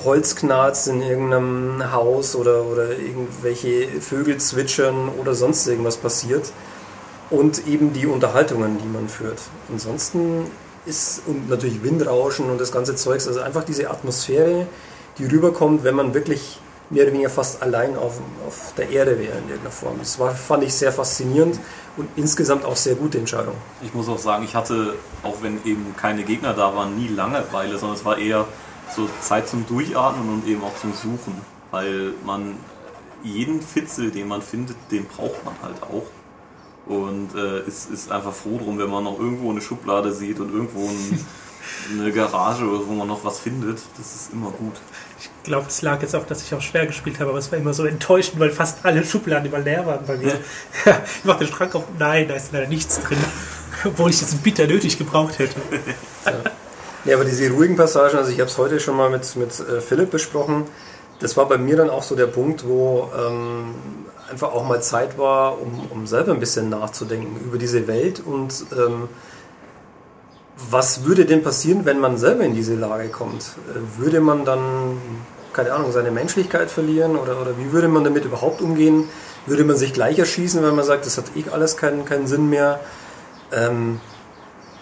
[0.05, 6.51] Holzknarz in irgendeinem Haus oder, oder irgendwelche Vögel zwitschern oder sonst irgendwas passiert.
[7.32, 9.39] Und eben die Unterhaltungen, die man führt.
[9.72, 10.45] Ansonsten
[10.86, 14.68] ist, und natürlich Windrauschen und das ganze Zeugs, also einfach diese Atmosphäre,
[15.18, 19.38] die rüberkommt, wenn man wirklich mehr oder weniger fast allein auf, auf der Erde wäre
[19.38, 19.97] in irgendeiner Form.
[19.99, 21.60] Das war, fand ich sehr faszinierend
[21.97, 23.53] und insgesamt auch sehr gute Entscheidung.
[23.84, 27.78] Ich muss auch sagen, ich hatte, auch wenn eben keine Gegner da waren, nie Langeweile,
[27.78, 28.45] sondern es war eher
[28.95, 31.33] so Zeit zum Durchatmen und eben auch zum Suchen,
[31.71, 32.55] weil man
[33.23, 36.05] jeden Fitzel, den man findet, den braucht man halt auch.
[36.85, 40.51] Und äh, ist, ist einfach froh drum, wenn man noch irgendwo eine Schublade sieht und
[40.51, 41.25] irgendwo ein,
[41.99, 43.79] eine Garage, wo man noch was findet.
[43.97, 44.73] Das ist immer gut.
[45.19, 47.59] Ich glaube, es lag jetzt auch, dass ich auch schwer gespielt habe, aber es war
[47.59, 50.33] immer so enttäuschend, weil fast alle Schubladen immer leer waren bei mir.
[50.85, 53.19] ich mache den Schrank auf, nein, da ist leider nichts drin,
[53.85, 55.59] obwohl ich das bitter nötig gebraucht hätte.
[56.25, 56.31] ja.
[57.05, 59.81] Ja, aber diese ruhigen Passagen, also ich habe es heute schon mal mit, mit äh,
[59.81, 60.65] Philipp besprochen,
[61.19, 63.75] das war bei mir dann auch so der Punkt, wo ähm,
[64.29, 68.65] einfach auch mal Zeit war, um, um selber ein bisschen nachzudenken über diese Welt und
[68.71, 69.09] ähm,
[70.69, 73.43] was würde denn passieren, wenn man selber in diese Lage kommt?
[73.43, 74.97] Äh, würde man dann,
[75.53, 79.05] keine Ahnung, seine Menschlichkeit verlieren oder, oder wie würde man damit überhaupt umgehen?
[79.45, 82.49] Würde man sich gleich erschießen, wenn man sagt, das hat eh alles keinen, keinen Sinn
[82.49, 82.79] mehr?
[83.51, 83.99] Ähm,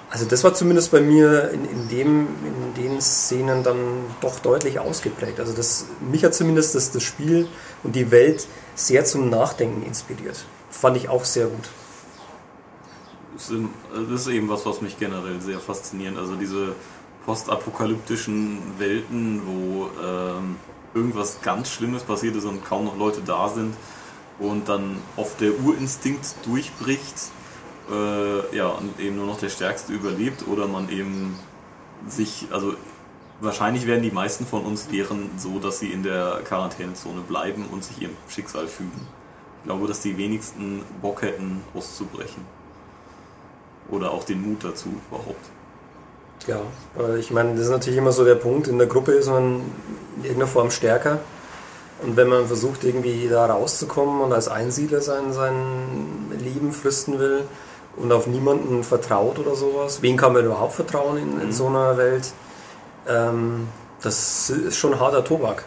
[0.09, 3.77] also das war zumindest bei mir in, in, dem, in den Szenen dann
[4.21, 5.39] doch deutlich ausgeprägt.
[5.39, 7.47] Also das, mich hat zumindest das, das Spiel
[7.83, 10.45] und die Welt sehr zum Nachdenken inspiriert.
[10.69, 11.69] Fand ich auch sehr gut.
[13.35, 16.17] Das ist eben was, was mich generell sehr fasziniert.
[16.17, 16.73] Also diese
[17.25, 20.55] postapokalyptischen Welten, wo ähm,
[20.93, 23.75] irgendwas ganz Schlimmes passiert ist und kaum noch Leute da sind
[24.39, 27.31] und dann oft der Urinstinkt durchbricht
[27.89, 31.37] äh, ja, und eben nur noch der Stärkste überlebt oder man eben
[32.07, 32.73] sich, also
[33.39, 37.83] wahrscheinlich werden die meisten von uns deren so, dass sie in der Quarantänezone bleiben und
[37.83, 39.07] sich ihrem Schicksal fügen.
[39.59, 42.45] Ich glaube, dass die wenigsten Bock hätten, auszubrechen.
[43.89, 45.45] Oder auch den Mut dazu überhaupt.
[46.45, 46.61] Ja,
[47.17, 49.61] ich meine, das ist natürlich immer so der Punkt, in der Gruppe ist man
[50.17, 51.19] in irgendeiner Form stärker.
[52.03, 55.55] Und wenn man versucht, irgendwie da rauszukommen und als Einsiedler sein, sein
[56.37, 57.43] Leben fristen will,
[57.97, 60.01] und auf niemanden vertraut oder sowas.
[60.01, 61.51] Wen kann man überhaupt vertrauen in, in mhm.
[61.51, 62.31] so einer Welt?
[63.07, 63.67] Ähm,
[64.01, 65.65] das ist schon harter Tobak.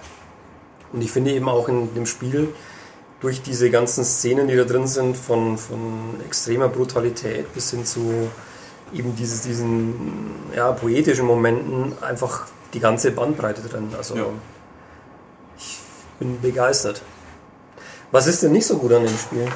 [0.92, 2.52] Und ich finde eben auch in dem Spiel,
[3.20, 8.30] durch diese ganzen Szenen, die da drin sind, von, von extremer Brutalität bis hin zu
[8.92, 9.94] eben dieses, diesen
[10.56, 13.90] ja, poetischen Momenten, einfach die ganze Bandbreite drin.
[13.96, 14.24] Also ja.
[15.58, 15.78] ich
[16.18, 17.02] bin begeistert.
[18.10, 19.46] Was ist denn nicht so gut an dem Spiel?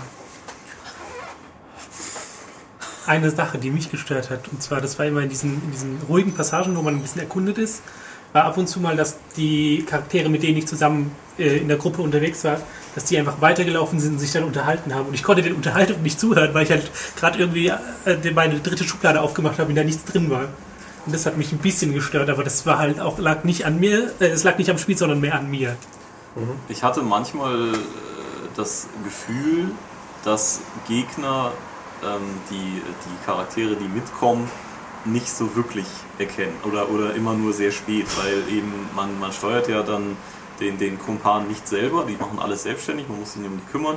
[3.06, 4.48] Eine Sache, die mich gestört hat.
[4.48, 7.20] Und zwar, das war immer in diesen, in diesen ruhigen Passagen, wo man ein bisschen
[7.20, 7.82] erkundet ist,
[8.32, 11.76] war ab und zu mal, dass die Charaktere, mit denen ich zusammen äh, in der
[11.76, 12.58] Gruppe unterwegs war,
[12.94, 15.06] dass die einfach weitergelaufen sind und sich dann unterhalten haben.
[15.06, 18.84] Und ich konnte den Unterhaltung nicht zuhören, weil ich halt gerade irgendwie äh, meine dritte
[18.84, 20.48] Schublade aufgemacht habe und da nichts drin war.
[21.06, 23.78] Und das hat mich ein bisschen gestört, aber das war halt auch, lag nicht an
[23.78, 25.76] mir, äh, es lag nicht am Spiel, sondern mehr an mir.
[26.34, 26.54] Mhm.
[26.68, 27.78] Ich hatte manchmal äh,
[28.56, 29.70] das Gefühl,
[30.24, 31.52] dass Gegner
[32.02, 34.50] ähm, die, die Charaktere, die mitkommen,
[35.04, 35.86] nicht so wirklich
[36.18, 40.16] erkennen oder, oder immer nur sehr spät, weil eben man, man steuert ja dann
[40.60, 43.96] den, den Kumpan nicht selber, die machen alles selbstständig, man muss sich um die kümmern.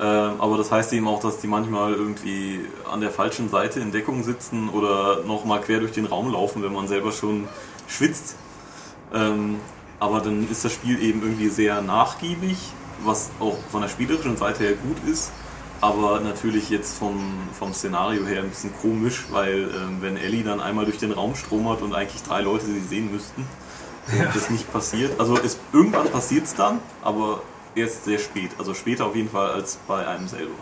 [0.00, 2.60] Ähm, aber das heißt eben auch, dass die manchmal irgendwie
[2.90, 6.72] an der falschen Seite in Deckung sitzen oder nochmal quer durch den Raum laufen, wenn
[6.72, 7.48] man selber schon
[7.86, 8.34] schwitzt.
[9.14, 9.60] Ähm,
[10.00, 12.56] aber dann ist das Spiel eben irgendwie sehr nachgiebig,
[13.04, 15.30] was auch von der spielerischen Seite her gut ist
[15.84, 17.18] aber natürlich jetzt vom,
[17.52, 21.34] vom Szenario her ein bisschen komisch, weil ähm, wenn Ellie dann einmal durch den Raum
[21.34, 23.46] stromert und eigentlich drei Leute sie sehen müssten,
[24.18, 24.30] ja.
[24.32, 25.12] das nicht passiert.
[25.20, 27.42] Also es, irgendwann passiert es dann, aber
[27.74, 28.50] erst sehr spät.
[28.58, 30.54] Also später auf jeden Fall als bei einem selber.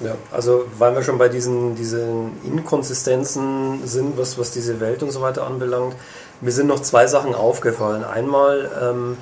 [0.00, 5.10] Ja, also weil wir schon bei diesen, diesen Inkonsistenzen sind, was, was diese Welt und
[5.10, 5.94] so weiter anbelangt,
[6.40, 8.02] mir sind noch zwei Sachen aufgefallen.
[8.02, 9.18] Einmal ähm,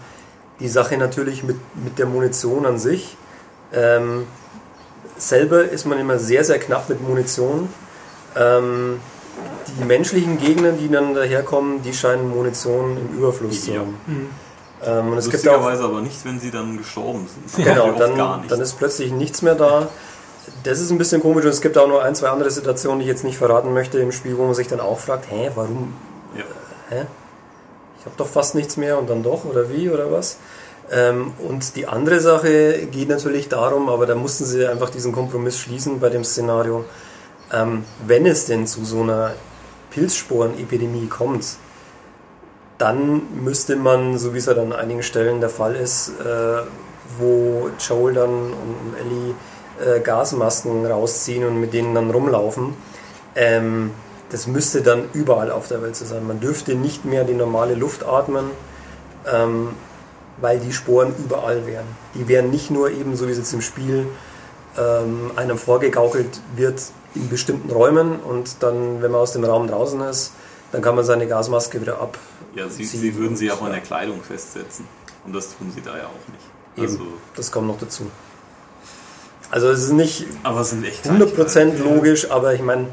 [0.61, 3.17] die Sache natürlich mit, mit der Munition an sich.
[3.73, 4.27] Ähm,
[5.29, 7.69] selber ist man immer sehr, sehr knapp mit Munition.
[8.37, 9.01] Ähm,
[9.79, 13.97] die menschlichen Gegner, die dann daherkommen, die scheinen Munition im Überfluss zu haben.
[14.07, 14.31] Mhm.
[14.85, 17.65] Ähm, es Lustigerweise gibt auch, aber nicht, wenn sie dann gestorben sind.
[17.65, 19.89] Genau, dann, dann ist plötzlich nichts mehr da.
[20.65, 23.05] Das ist ein bisschen komisch und es gibt auch noch ein, zwei andere Situationen, die
[23.05, 25.95] ich jetzt nicht verraten möchte im Spiel, wo man sich dann auch fragt, hä, warum?
[26.35, 26.43] Ja.
[26.91, 27.07] Äh, hä?
[28.01, 30.39] Ich habe doch fast nichts mehr und dann doch oder wie oder was?
[30.93, 35.59] Ähm, und die andere Sache geht natürlich darum, aber da mussten sie einfach diesen Kompromiss
[35.59, 36.85] schließen bei dem Szenario,
[37.53, 39.33] ähm, wenn es denn zu so einer
[39.91, 41.45] Pilzsporenepidemie kommt,
[42.77, 46.63] dann müsste man, so wie es ja dann an einigen Stellen der Fall ist, äh,
[47.19, 49.35] wo Joel dann und Ellie
[49.81, 52.75] äh, Gasmasken rausziehen und mit denen dann rumlaufen,
[53.35, 53.93] ähm,
[54.31, 56.27] das müsste dann überall auf der Welt so sein.
[56.27, 58.51] Man dürfte nicht mehr die normale Luft atmen.
[59.31, 59.69] Ähm,
[60.43, 61.87] weil die Sporen überall wären.
[62.15, 64.07] Die wären nicht nur eben, so wie es jetzt im Spiel
[64.77, 66.83] ähm, einem vorgegaukelt wird,
[67.15, 70.33] in bestimmten Räumen und dann, wenn man aus dem Raum draußen ist,
[70.73, 72.19] dann kann man seine Gasmaske wieder ab.
[72.55, 74.87] Ja, sie, sie würden sie auch an der Kleidung festsetzen.
[75.25, 76.45] Und das tun sie da ja auch nicht.
[76.77, 78.11] Eben, also, das kommt noch dazu.
[79.51, 82.89] Also es ist nicht aber es sind echt 100% logisch, aber ich meine,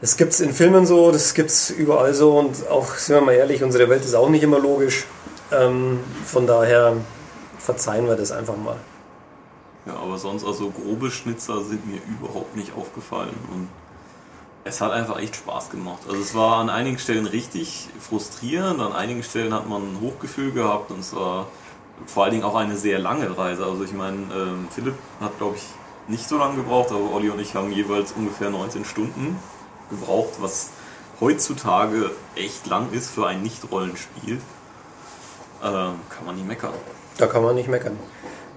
[0.00, 3.22] das gibt es in Filmen so, das gibt es überall so und auch, sind wir
[3.22, 5.04] mal ehrlich, unsere Welt ist auch nicht immer logisch.
[5.52, 6.96] Ähm, von daher
[7.58, 8.76] verzeihen wir das einfach mal.
[9.86, 13.68] Ja, aber sonst, also grobe Schnitzer sind mir überhaupt nicht aufgefallen und
[14.64, 16.02] es hat einfach echt Spaß gemacht.
[16.08, 20.52] Also es war an einigen Stellen richtig frustrierend, an einigen Stellen hat man ein Hochgefühl
[20.52, 21.48] gehabt und es war
[22.06, 23.64] vor allen Dingen auch eine sehr lange Reise.
[23.64, 25.64] Also ich meine, ähm, Philipp hat glaube ich
[26.08, 29.38] nicht so lange gebraucht, aber Olli und ich haben jeweils ungefähr 19 Stunden
[29.90, 30.70] gebraucht, was
[31.20, 34.40] heutzutage echt lang ist für ein Nicht-Rollenspiel.
[35.64, 36.74] Ähm, kann man nicht meckern.
[37.16, 37.98] Da kann man nicht meckern.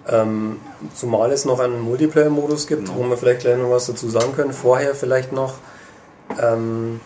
[0.10, 0.60] Ähm,
[0.94, 3.00] zumal es noch einen Multiplayer-Modus gibt, genau.
[3.00, 4.54] wo wir vielleicht gleich noch was dazu sagen können.
[4.54, 5.56] Vorher vielleicht noch.
[6.42, 7.00] Ähm,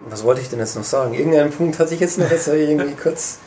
[0.00, 1.14] was wollte ich denn jetzt noch sagen?
[1.14, 3.38] Irgendeinen Punkt hatte ich jetzt noch jetzt irgendwie kurz,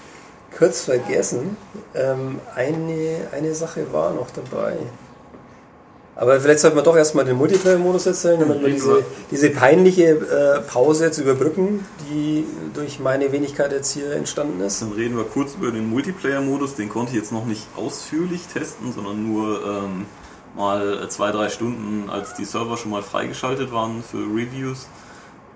[0.58, 1.56] kurz vergessen.
[1.94, 4.78] Ähm, eine, eine Sache war noch dabei.
[6.20, 10.62] Aber vielleicht sollten wir doch erstmal den Multiplayer-Modus erzählen, damit wir diese, diese peinliche äh,
[10.62, 12.44] Pause jetzt überbrücken, die
[12.74, 14.82] durch meine Wenigkeit jetzt hier entstanden ist.
[14.82, 16.74] Dann reden wir kurz über den Multiplayer-Modus.
[16.74, 20.06] Den konnte ich jetzt noch nicht ausführlich testen, sondern nur ähm,
[20.56, 24.88] mal zwei, drei Stunden, als die Server schon mal freigeschaltet waren für Reviews.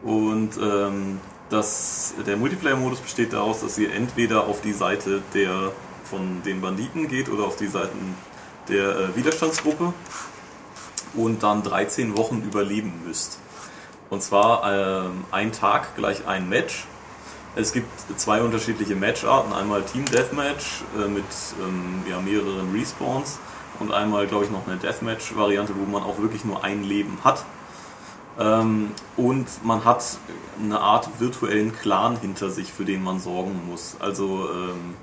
[0.03, 5.71] Und ähm, das, der Multiplayer-Modus besteht daraus, dass ihr entweder auf die Seite der
[6.03, 8.15] von den Banditen geht oder auf die Seiten
[8.69, 9.93] der äh, Widerstandsgruppe
[11.13, 13.39] und dann 13 Wochen überleben müsst.
[14.09, 16.85] Und zwar ähm, ein Tag gleich ein Match.
[17.55, 19.53] Es gibt zwei unterschiedliche Matcharten.
[19.53, 21.25] Einmal Team Deathmatch äh, mit
[21.61, 23.39] ähm, ja, mehreren Respawns
[23.79, 27.45] und einmal, glaube ich, noch eine Deathmatch-Variante, wo man auch wirklich nur ein Leben hat.
[28.39, 30.03] Ähm, und man hat
[30.61, 33.95] eine Art virtuellen Clan hinter sich, für den man sorgen muss.
[33.99, 34.95] Also ähm,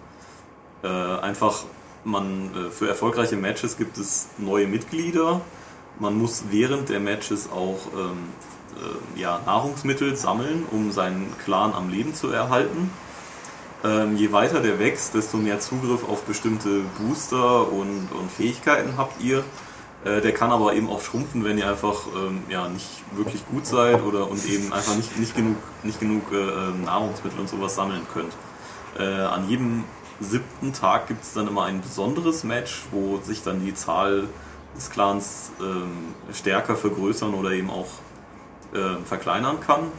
[0.82, 1.64] äh, einfach,
[2.04, 5.40] man äh, für erfolgreiche Matches gibt es neue Mitglieder
[6.00, 8.18] man muss während der Matches auch ähm,
[8.76, 12.90] äh, ja, Nahrungsmittel sammeln, um seinen Clan am Leben zu erhalten.
[13.84, 19.22] Ähm, je weiter der wächst, desto mehr Zugriff auf bestimmte Booster und, und Fähigkeiten habt
[19.22, 19.44] ihr.
[20.04, 23.66] Äh, der kann aber eben auch schrumpfen, wenn ihr einfach ähm, ja, nicht wirklich gut
[23.66, 27.74] seid oder und eben einfach nicht, nicht genug, nicht genug äh, ähm, Nahrungsmittel und sowas
[27.74, 28.32] sammeln könnt.
[28.98, 29.84] Äh, an jedem
[30.20, 34.24] siebten Tag gibt es dann immer ein besonderes Match, wo sich dann die Zahl
[34.78, 37.88] des Clans ähm, stärker vergrößern oder eben auch
[38.72, 39.92] äh, verkleinern kann.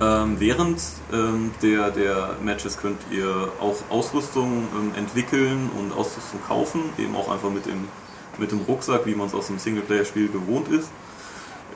[0.00, 0.80] Ähm, während
[1.12, 7.28] ähm, der, der Matches könnt ihr auch Ausrüstung ähm, entwickeln und Ausrüstung kaufen, eben auch
[7.28, 7.88] einfach mit dem,
[8.38, 10.88] mit dem Rucksack, wie man es aus einem Singleplayer-Spiel gewohnt ist.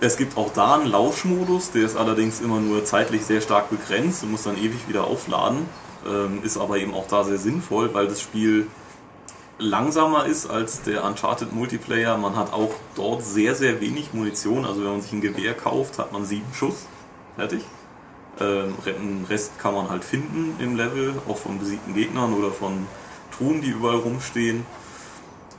[0.01, 4.22] Es gibt auch da einen Lauschmodus, der ist allerdings immer nur zeitlich sehr stark begrenzt
[4.22, 5.66] und muss dann ewig wieder aufladen.
[6.07, 8.66] Ähm, ist aber eben auch da sehr sinnvoll, weil das Spiel
[9.62, 12.16] langsamer ist als der Uncharted Multiplayer.
[12.16, 14.64] Man hat auch dort sehr, sehr wenig Munition.
[14.64, 16.86] Also wenn man sich ein Gewehr kauft, hat man sieben Schuss.
[17.36, 17.62] Fertig.
[18.40, 22.86] Ähm, den Rest kann man halt finden im Level, auch von besiegten Gegnern oder von
[23.36, 24.66] Truhen, die überall rumstehen.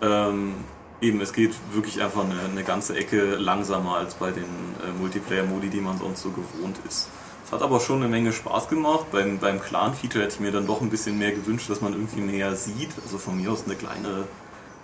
[0.01, 0.55] Ähm,
[1.01, 5.69] eben, es geht wirklich einfach eine, eine, ganze Ecke langsamer als bei den äh, Multiplayer-Modi,
[5.69, 7.09] die man sonst so gewohnt ist.
[7.53, 9.11] Hat aber schon eine Menge Spaß gemacht.
[9.11, 12.21] Beim, beim Clan-Feature hätte ich mir dann doch ein bisschen mehr gewünscht, dass man irgendwie
[12.21, 12.89] mehr sieht.
[13.03, 14.23] Also von mir aus eine kleine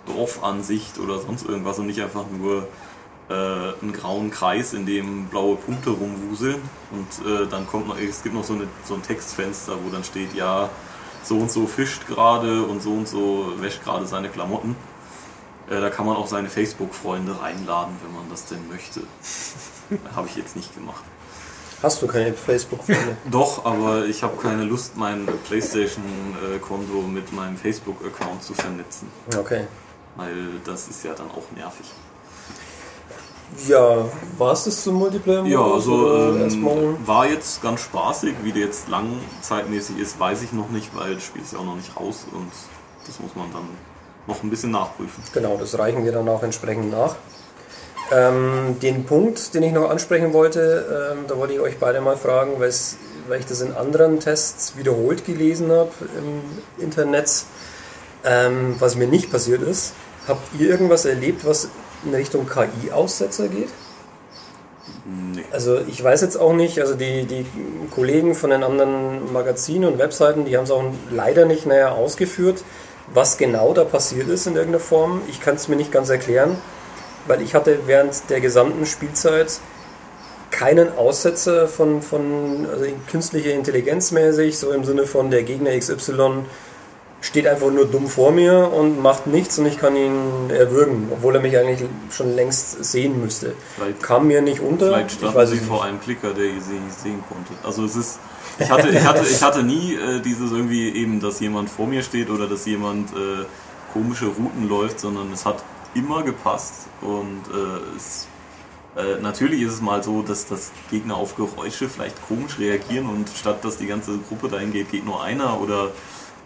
[0.06, 2.68] Dorfansicht oder sonst irgendwas und nicht einfach nur
[3.28, 6.62] äh, einen grauen Kreis, in dem blaue Punkte rumwuseln.
[6.92, 10.04] Und äh, dann kommt noch, es gibt noch so, eine, so ein Textfenster, wo dann
[10.04, 10.70] steht, ja,
[11.24, 14.76] so und so fischt gerade und so und so wäscht gerade seine Klamotten.
[15.68, 19.00] Äh, da kann man auch seine Facebook-Freunde reinladen, wenn man das denn möchte.
[20.14, 21.02] Habe ich jetzt nicht gemacht.
[21.82, 23.16] Hast du keine Facebook-Freunde?
[23.30, 29.08] Doch, aber ich habe keine Lust, mein PlayStation-Konto mit meinem Facebook-Account zu vernetzen.
[29.36, 29.66] Okay.
[30.16, 31.86] Weil das ist ja dann auch nervig.
[33.66, 34.04] Ja,
[34.38, 38.34] war es das zum multiplayer Ja, also ähm, war jetzt ganz spaßig.
[38.42, 41.64] Wie der jetzt langzeitmäßig ist, weiß ich noch nicht, weil das Spiel ist ja auch
[41.64, 42.50] noch nicht raus und
[43.06, 43.68] das muss man dann
[44.26, 45.22] noch ein bisschen nachprüfen.
[45.32, 47.16] Genau, das reichen wir dann auch entsprechend nach.
[48.12, 52.16] Ähm, den Punkt, den ich noch ansprechen wollte, ähm, da wollte ich euch beide mal
[52.16, 57.44] fragen, weil ich das in anderen Tests wiederholt gelesen habe im Internet,
[58.24, 59.92] ähm, was mir nicht passiert ist.
[60.26, 61.68] Habt ihr irgendwas erlebt, was
[62.04, 63.68] in Richtung KI-Aussetzer geht?
[65.04, 65.44] Nee.
[65.52, 67.46] Also ich weiß jetzt auch nicht, also die, die
[67.94, 72.64] Kollegen von den anderen Magazinen und Webseiten, die haben es auch leider nicht näher ausgeführt,
[73.12, 75.22] was genau da passiert ist in irgendeiner Form.
[75.28, 76.56] Ich kann es mir nicht ganz erklären,
[77.30, 79.60] weil ich hatte während der gesamten Spielzeit
[80.50, 86.44] keinen Aussetzer von, von also künstlicher Intelligenz mäßig, so im Sinne von der Gegner XY
[87.20, 91.36] steht einfach nur dumm vor mir und macht nichts und ich kann ihn erwürgen, obwohl
[91.36, 93.54] er mich eigentlich schon längst sehen müsste.
[93.76, 94.86] Vielleicht, Kam mir nicht unter.
[94.86, 97.52] Vielleicht standen sie vor einem Klicker, der sie nicht sehen konnte.
[97.62, 98.18] Also es ist,
[98.58, 102.02] ich hatte, ich hatte, ich hatte nie äh, dieses irgendwie eben, dass jemand vor mir
[102.02, 103.44] steht oder dass jemand äh,
[103.92, 105.62] komische Routen läuft, sondern es hat
[105.94, 108.28] immer gepasst und äh, es
[108.96, 113.28] äh, natürlich ist es mal so, dass das Gegner auf Geräusche vielleicht komisch reagieren und
[113.28, 115.90] statt dass die ganze Gruppe dahin geht, geht nur einer oder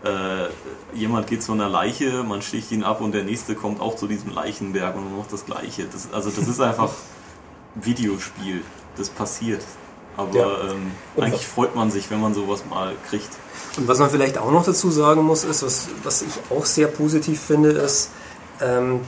[0.05, 0.49] äh,
[0.95, 4.07] jemand geht zu einer Leiche, man sticht ihn ab und der nächste kommt auch zu
[4.07, 5.87] diesem Leichenberg und man macht das Gleiche.
[5.91, 6.91] Das, also das ist einfach
[7.75, 8.63] Videospiel,
[8.97, 9.63] das passiert.
[10.17, 10.71] Aber ja.
[10.71, 13.31] ähm, eigentlich freut man sich, wenn man sowas mal kriegt.
[13.77, 16.87] Und was man vielleicht auch noch dazu sagen muss, ist, was, was ich auch sehr
[16.87, 18.11] positiv finde, ist,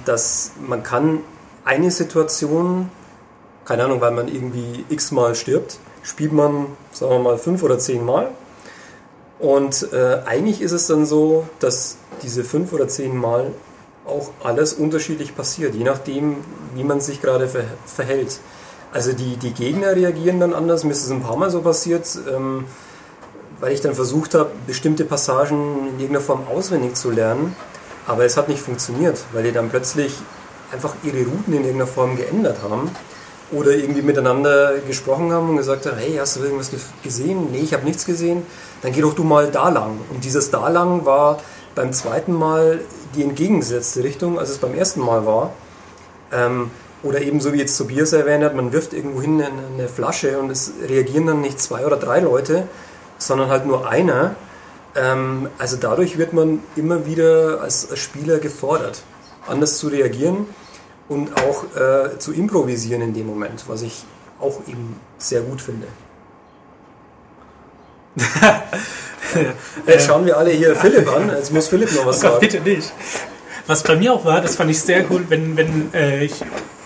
[0.05, 1.21] dass man kann
[1.65, 2.91] eine Situation,
[3.65, 8.05] keine Ahnung, weil man irgendwie x-mal stirbt, spielt man, sagen wir mal, fünf oder zehn
[8.05, 8.31] Mal
[9.39, 13.53] und äh, eigentlich ist es dann so, dass diese fünf oder zehn Mal
[14.07, 16.37] auch alles unterschiedlich passiert, je nachdem,
[16.75, 18.39] wie man sich gerade ver verhält.
[18.93, 20.85] Also die, die Gegner reagieren dann anders.
[20.85, 22.65] Mir ist es ein paar Mal so passiert, ähm,
[23.61, 27.55] weil ich dann versucht habe, bestimmte Passagen in irgendeiner Form auswendig zu lernen.
[28.07, 30.15] Aber es hat nicht funktioniert, weil die dann plötzlich
[30.73, 32.91] einfach ihre Routen in irgendeiner Form geändert haben
[33.53, 36.71] oder irgendwie miteinander gesprochen haben und gesagt haben, hey, hast du irgendwas
[37.03, 37.51] gesehen?
[37.53, 38.45] Nee, ich habe nichts gesehen.
[38.83, 40.01] Dann geh doch du mal da lang.
[40.11, 41.39] Und dieses da lang war
[41.75, 42.81] beim zweiten Mal
[43.15, 45.53] die entgegengesetzte Richtung, als es beim ersten Mal war.
[46.33, 46.71] Ähm,
[47.03, 50.51] oder eben so wie jetzt Tobias erwähnt hat, man wirft irgendwo hin eine Flasche und
[50.51, 52.67] es reagieren dann nicht zwei oder drei Leute,
[53.19, 54.35] sondern halt nur einer.
[54.97, 59.03] Ähm, also dadurch wird man immer wieder als Spieler gefordert,
[59.47, 60.47] anders zu reagieren
[61.09, 64.05] und auch äh, zu improvisieren in dem Moment, was ich
[64.41, 65.87] auch eben sehr gut finde.
[69.87, 71.29] Jetzt schauen wir alle hier Philipp an.
[71.29, 72.41] Jetzt muss Philipp noch was oh Gott, sagen.
[72.41, 72.93] Bitte nicht.
[73.67, 76.35] Was bei mir auch war, das fand ich sehr cool, wenn, wenn äh, ich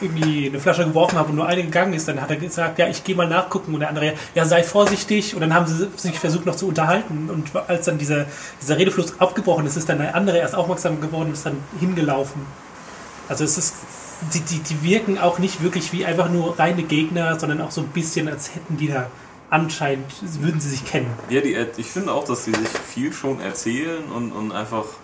[0.01, 2.89] irgendwie eine Flasche geworfen habe und nur eine gegangen ist, dann hat er gesagt, ja,
[2.89, 6.19] ich gehe mal nachgucken und der andere, ja, sei vorsichtig und dann haben sie sich
[6.19, 8.25] versucht noch zu unterhalten und als dann dieser,
[8.63, 12.47] dieser Redefluss abgebrochen ist, ist dann der andere erst aufmerksam geworden und ist dann hingelaufen.
[13.29, 13.75] Also es ist
[14.35, 17.83] die, die, die wirken auch nicht wirklich wie einfach nur reine Gegner, sondern auch so
[17.83, 19.11] ein bisschen, als hätten die da
[19.51, 20.07] anscheinend,
[20.41, 21.11] würden sie sich kennen.
[21.29, 25.00] Ja, die, ich finde auch, dass sie sich viel schon erzählen und, und einfach äh,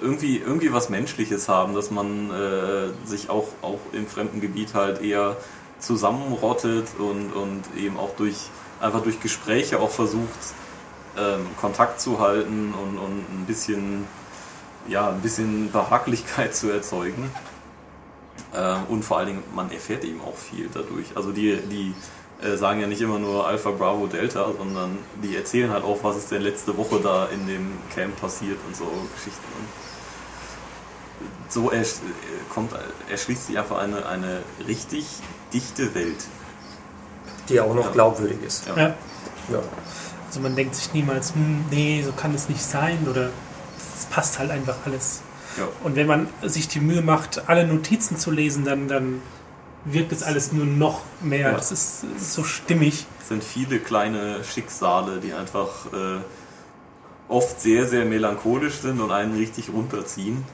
[0.00, 5.02] irgendwie, irgendwie was Menschliches haben, dass man äh, sich auch, auch im fremden Gebiet halt
[5.02, 5.36] eher
[5.78, 8.36] zusammenrottet und, und eben auch durch
[8.80, 10.28] einfach durch Gespräche auch versucht,
[11.16, 14.06] ähm, Kontakt zu halten und, und ein bisschen
[14.88, 17.30] ja, ein bisschen Behaglichkeit zu erzeugen.
[18.54, 21.06] Ähm, und vor allen Dingen, man erfährt eben auch viel dadurch.
[21.16, 21.94] Also die, die
[22.44, 26.16] äh, sagen ja nicht immer nur Alpha, Bravo, Delta, sondern die erzählen halt auch, was
[26.16, 28.84] ist denn letzte Woche da in dem Camp passiert und so
[29.14, 29.44] Geschichten.
[29.58, 29.68] Und
[31.52, 31.94] so ersch
[32.52, 32.72] kommt,
[33.10, 35.06] erschließt sich einfach eine, eine richtig
[35.52, 36.24] dichte Welt.
[37.48, 37.92] Die auch noch ja.
[37.92, 38.66] glaubwürdig ist.
[38.66, 38.76] Ja.
[38.76, 38.94] ja.
[39.50, 39.62] ja.
[40.26, 43.30] Also man denkt sich niemals, hm, nee, so kann es nicht sein oder
[43.96, 45.22] es passt halt einfach alles.
[45.56, 45.68] Ja.
[45.84, 49.22] Und wenn man sich die Mühe macht, alle Notizen zu lesen, dann, dann
[49.84, 51.50] wirkt es alles nur noch mehr.
[51.50, 51.52] Ja.
[51.52, 53.06] Das ist, ist, so stimmig.
[53.20, 56.20] Es sind viele kleine Schicksale, die einfach äh,
[57.28, 60.44] oft sehr, sehr melancholisch sind und einen richtig runterziehen.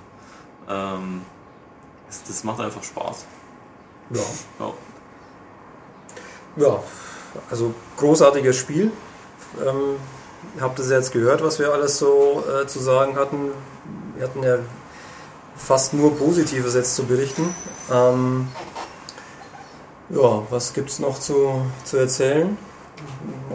[0.69, 1.23] Ähm,
[2.07, 3.25] das, das, macht einfach Spaß.
[4.11, 4.21] Ja.
[4.59, 4.73] ja.
[6.57, 6.83] Ja,
[7.49, 8.91] also großartiges Spiel.
[9.65, 9.97] Ähm,
[10.61, 13.53] habt ihr jetzt gehört, was wir alles so äh, zu sagen hatten?
[14.17, 14.59] Wir hatten ja
[15.57, 17.55] fast nur Positives jetzt zu berichten.
[17.93, 18.49] Ähm,
[20.11, 22.57] ja, was gibt es noch zu, zu erzählen?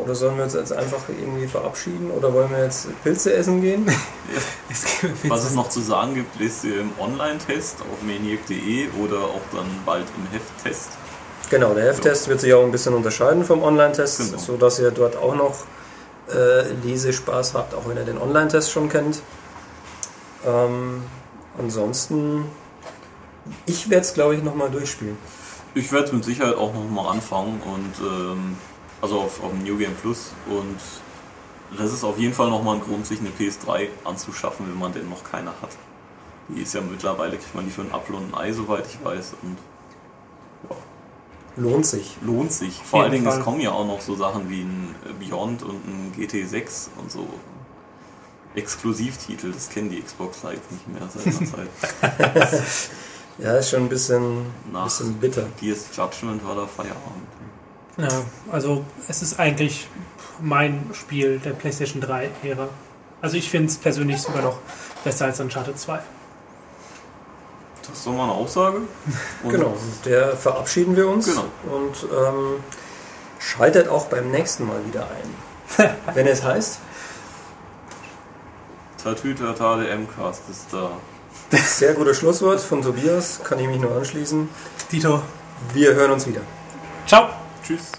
[0.04, 2.12] Oder sollen wir uns jetzt einfach irgendwie verabschieden?
[2.12, 3.86] Oder wollen wir jetzt Pilze essen gehen?
[5.28, 9.66] Was es noch zu sagen gibt, lest ihr im Online-Test auf maniac.de oder auch dann
[9.86, 10.90] bald im Hefttest.
[11.50, 14.38] Genau, der Hefttest wird sich auch ein bisschen unterscheiden vom Online-Test, genau.
[14.38, 15.56] sodass ihr dort auch noch
[16.34, 19.22] äh, Lesespaß habt, auch wenn ihr den Online-Test schon kennt.
[20.46, 21.04] Ähm,
[21.58, 22.46] ansonsten,
[23.66, 25.18] ich werde es glaube ich nochmal durchspielen.
[25.76, 28.58] Ich werde es mit Sicherheit auch nochmal anfangen und ähm,
[29.02, 30.80] also auf, auf dem New Game Plus und
[31.78, 35.10] das ist auf jeden Fall nochmal ein Grund, sich eine PS3 anzuschaffen, wenn man denn
[35.10, 35.78] noch keine hat.
[36.50, 39.04] Die ist ja mittlerweile, kriegt man die für ein Apfel und ein Ei, soweit ich
[39.04, 39.34] weiß.
[39.42, 39.58] Und,
[40.70, 40.76] ja.
[41.58, 42.18] lohnt sich.
[42.22, 42.82] Lohnt sich.
[42.84, 46.14] Vor allen Dingen, es kommen ja auch noch so Sachen wie ein Beyond und ein
[46.18, 47.28] GT6 und so.
[48.54, 51.46] Exklusivtitel, das kennen die Xbox Live nicht mehr seit einer
[52.52, 52.90] Zeit.
[53.38, 55.46] Ja, ist schon ein bisschen, Nach bisschen bitter.
[55.60, 57.28] Gears Judgment war da Feierabend.
[57.98, 59.88] Ja, also es ist eigentlich
[60.42, 62.68] mein Spiel der PlayStation 3-Ära.
[63.22, 64.60] Also ich finde es persönlich sogar noch
[65.04, 66.00] besser als Uncharted 2.
[67.82, 68.82] Das ist doch mal eine Aussage.
[69.44, 71.46] Und genau, der verabschieden wir uns genau.
[71.66, 72.64] und ähm,
[73.40, 75.90] schaltet auch beim nächsten Mal wieder ein.
[76.14, 76.80] Wenn es heißt.
[79.04, 80.92] Tatütata, der M-Cast ist da.
[81.52, 84.50] Sehr gutes Schlusswort von Tobias, kann ich mich nur anschließen.
[84.92, 85.22] Dito.
[85.74, 86.42] Wir hören uns wieder.
[87.08, 87.30] Ciao.
[87.64, 87.92] Tschüss.